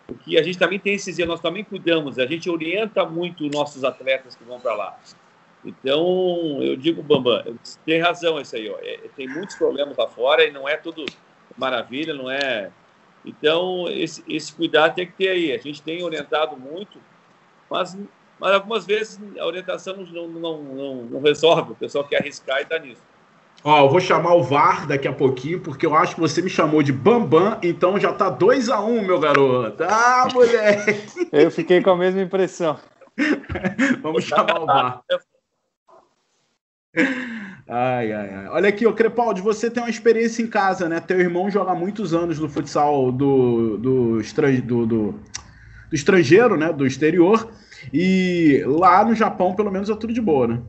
[0.07, 3.51] Porque a gente também tem esses dias, nós também cuidamos, a gente orienta muito os
[3.51, 4.99] nossos atletas que vão para lá.
[5.63, 8.69] Então, eu digo, Bambam, tem razão isso aí.
[8.71, 8.79] Ó.
[8.81, 11.05] É, tem muitos problemas lá fora e não é tudo
[11.57, 12.71] maravilha, não é.
[13.25, 15.53] Então, esse, esse cuidado tem que ter aí.
[15.53, 16.99] A gente tem orientado muito,
[17.69, 17.97] mas,
[18.41, 21.73] mas algumas vezes a orientação não, não, não, não resolve.
[21.73, 23.03] O pessoal quer arriscar e está nisso.
[23.63, 26.49] Ó, eu vou chamar o VAR daqui a pouquinho, porque eu acho que você me
[26.49, 29.85] chamou de Bambam, então já tá 2 a 1 um, meu garoto.
[29.85, 31.29] Ah, moleque!
[31.31, 32.79] Eu fiquei com a mesma impressão.
[34.01, 35.03] Vamos chamar o VAR.
[37.69, 38.49] Ai, ai, ai.
[38.49, 40.99] Olha aqui, ô Crepaldi, você tem uma experiência em casa, né?
[40.99, 46.73] Teu irmão joga muitos anos no futsal do, do, estrange, do, do, do estrangeiro, né?
[46.73, 47.53] Do exterior.
[47.93, 50.63] E lá no Japão, pelo menos, é tudo de boa, né?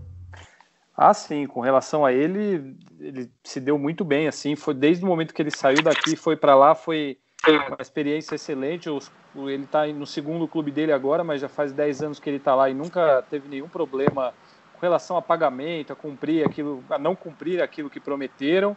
[0.95, 1.47] Ah, sim.
[1.47, 4.55] Com relação a ele, ele se deu muito bem, assim.
[4.55, 8.89] Foi desde o momento que ele saiu daqui, foi para lá, foi uma experiência excelente.
[8.89, 12.53] ele está no segundo clube dele agora, mas já faz 10 anos que ele está
[12.53, 14.34] lá e nunca teve nenhum problema
[14.82, 18.76] relação a pagamento, a cumprir aquilo, a não cumprir aquilo que prometeram.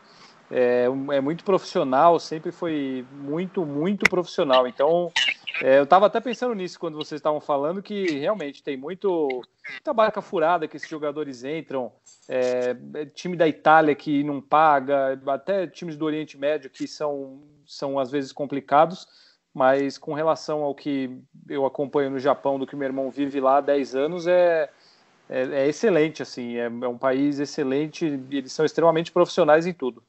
[0.50, 4.66] É, é muito profissional, sempre foi muito, muito profissional.
[4.66, 5.10] Então,
[5.62, 9.92] É, eu estava até pensando nisso quando vocês estavam falando, que realmente tem muito, muita
[9.92, 11.92] barca furada que esses jogadores entram.
[12.28, 17.42] É, é, time da Itália que não paga, até times do Oriente Médio que são,
[17.66, 19.06] são às vezes complicados,
[19.52, 21.18] mas com relação ao que
[21.48, 24.70] eu acompanho no Japão, do que meu irmão vive lá há 10 anos, é,
[25.28, 26.22] é, é excelente.
[26.22, 30.02] assim é, é um país excelente, eles são extremamente profissionais em tudo.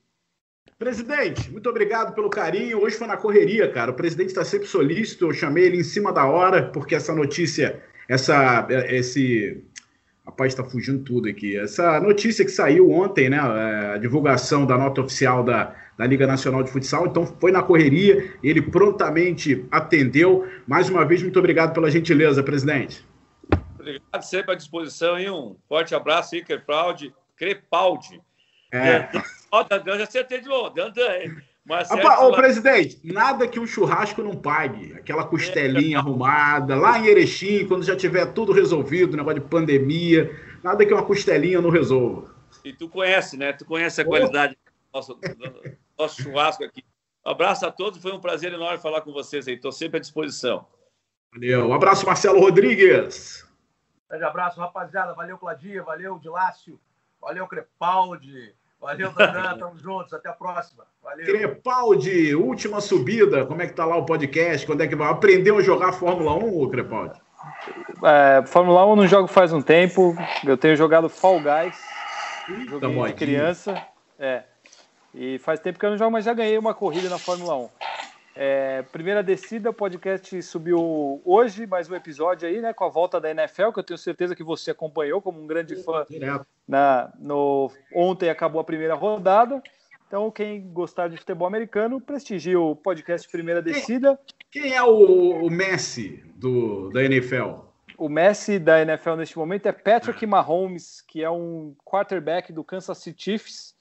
[0.77, 2.81] Presidente, muito obrigado pelo carinho.
[2.81, 3.91] Hoje foi na correria, cara.
[3.91, 5.25] O presidente está sempre solícito.
[5.25, 9.63] Eu chamei ele em cima da hora, porque essa notícia, essa, esse.
[10.25, 11.55] Rapaz, está fugindo tudo aqui.
[11.55, 13.37] Essa notícia que saiu ontem, né?
[13.37, 17.07] É, a divulgação da nota oficial da, da Liga Nacional de Futsal.
[17.07, 20.45] Então foi na correria, ele prontamente atendeu.
[20.67, 23.05] Mais uma vez, muito obrigado pela gentileza, presidente.
[23.79, 25.17] Obrigado, sempre à disposição.
[25.19, 28.19] E um forte abraço, Iker Proud, Crepaldi.
[28.73, 29.07] É.
[29.55, 30.69] Ó, Dandan, já acertei de novo.
[30.71, 31.37] Dandan, hein?
[31.89, 34.93] Opa, ô, presidente, nada que um churrasco não pague.
[34.93, 35.99] Aquela costelinha é.
[35.99, 40.29] arrumada, lá em Erechim, quando já tiver tudo resolvido, negócio de pandemia,
[40.61, 42.35] nada que uma costelinha não resolva.
[42.63, 43.53] E tu conhece, né?
[43.53, 46.83] Tu conhece a qualidade do nosso, do nosso churrasco aqui.
[47.25, 49.55] Um abraço a todos, foi um prazer enorme falar com vocês aí.
[49.55, 50.67] Estou sempre à disposição.
[51.33, 51.69] Valeu.
[51.69, 53.43] Um abraço, Marcelo Rodrigues.
[54.07, 55.13] Grande abraço, rapaziada.
[55.13, 55.81] Valeu, Cladia.
[55.81, 56.79] Valeu, Dilácio.
[57.19, 58.53] Valeu, Crepaldi.
[58.85, 60.85] Valeu, Dandan, tamo juntos, até a próxima.
[61.01, 61.25] Valeu.
[61.25, 64.63] Crepaldi, última subida, como é que tá lá o podcast?
[64.63, 65.09] Quando é que vai?
[65.09, 67.19] Aprendeu a jogar Fórmula 1, Crepaldi?
[68.03, 70.15] É, Fórmula 1 eu não jogo faz um tempo,
[70.45, 71.75] eu tenho jogado Fall Guys,
[72.69, 73.75] joguei de criança,
[74.19, 74.43] é,
[75.15, 77.69] e faz tempo que eu não jogo, mas já ganhei uma corrida na Fórmula 1.
[78.37, 82.73] É, primeira descida, o podcast subiu hoje, mais um episódio aí, né?
[82.73, 85.77] Com a volta da NFL, que eu tenho certeza que você acompanhou como um grande
[85.77, 86.05] fã.
[86.67, 89.63] Na, no, ontem acabou a primeira rodada.
[90.05, 94.19] Então, quem gostar de futebol americano, prestigie o podcast Primeira Descida.
[94.51, 97.61] Quem, quem é o, o, Messi do, da NFL?
[97.97, 102.97] O Messi da NFL neste momento é Patrick Mahomes, que é um quarterback do Kansas
[102.97, 103.73] City Chiefs.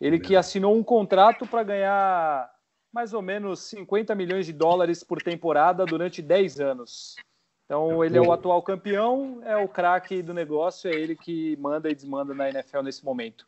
[0.00, 2.48] Ele que assinou um contrato para ganhar
[2.92, 7.16] mais ou menos 50 milhões de dólares por temporada durante 10 anos.
[7.64, 11.90] Então, ele é o atual campeão, é o craque do negócio, é ele que manda
[11.90, 13.44] e desmanda na NFL nesse momento.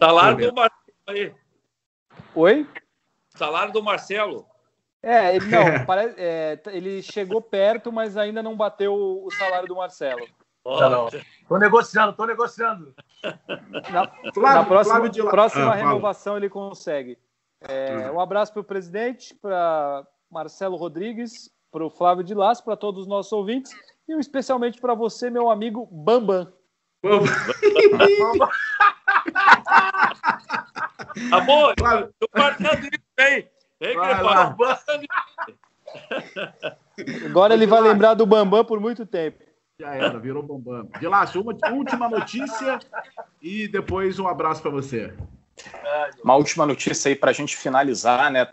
[0.00, 1.34] Salário do Marcelo aí.
[2.36, 2.68] Oi?
[3.30, 4.46] Salário do Marcelo.
[5.02, 9.74] É, ele, não, parece, é, ele chegou perto, mas ainda não bateu o salário do
[9.74, 10.24] Marcelo.
[10.64, 11.08] Não, não.
[11.46, 12.94] Tô negociando, tô negociando.
[13.92, 15.22] Na, Flávio, na próxima, de...
[15.22, 17.18] próxima ah, renovação ele consegue.
[17.68, 22.76] É, um abraço para o presidente, para Marcelo Rodrigues, para o Flávio de Las, para
[22.76, 23.72] todos os nossos ouvintes
[24.08, 26.52] e especialmente para você, meu amigo Bambam.
[27.02, 27.26] Bambam.
[31.32, 31.74] Amor,
[32.18, 33.48] tô guardando isso aí.
[37.26, 39.42] Agora ele vai lembrar do Bambam por muito tempo.
[39.78, 40.88] Já era, virou Bambam.
[40.98, 42.78] De lá, uma última notícia
[43.42, 45.14] e depois um abraço para você.
[46.22, 48.48] Uma última notícia aí para a gente finalizar, né?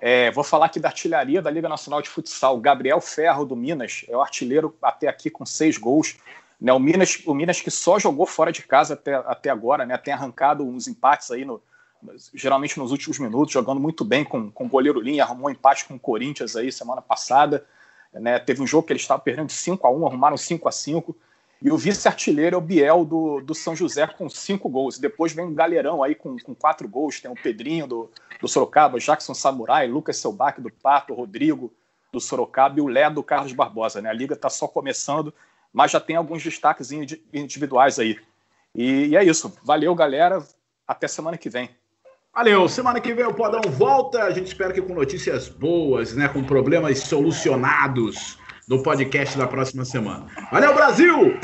[0.00, 2.58] É, vou falar aqui da artilharia da Liga Nacional de Futsal.
[2.60, 6.16] Gabriel Ferro, do Minas, é o artilheiro até aqui com seis gols.
[6.60, 9.96] Né, o, Minas, o Minas que só jogou fora de casa até, até agora, né,
[9.98, 11.62] tem arrancado uns empates aí, no,
[12.34, 15.84] geralmente nos últimos minutos, jogando muito bem com, com o goleiro Linha, arrumou um empate
[15.84, 17.66] com o Corinthians aí semana passada.
[18.12, 20.72] Né, teve um jogo que eles estavam perdendo de 5 a 1 arrumaram 5 a
[20.72, 21.16] 5
[21.62, 24.98] e o vice-artilheiro é o Biel do, do São José com cinco gols.
[24.98, 27.20] Depois vem um galerão aí com, com quatro gols.
[27.20, 31.72] Tem o Pedrinho do, do Sorocaba, Jackson Samurai, Lucas Selbac do Pato, Rodrigo
[32.12, 34.02] do Sorocaba e o Lé do Carlos Barbosa.
[34.02, 34.10] Né?
[34.10, 35.32] A liga está só começando,
[35.72, 36.90] mas já tem alguns destaques
[37.32, 38.18] individuais aí.
[38.74, 39.56] E, e é isso.
[39.64, 40.46] Valeu, galera.
[40.86, 41.70] Até semana que vem.
[42.34, 44.24] Valeu, semana que vem o Podão volta.
[44.24, 46.28] A gente espera que com notícias boas, né?
[46.28, 48.38] Com problemas solucionados
[48.68, 50.26] no podcast da próxima semana.
[50.50, 51.38] Valeu, Brasil!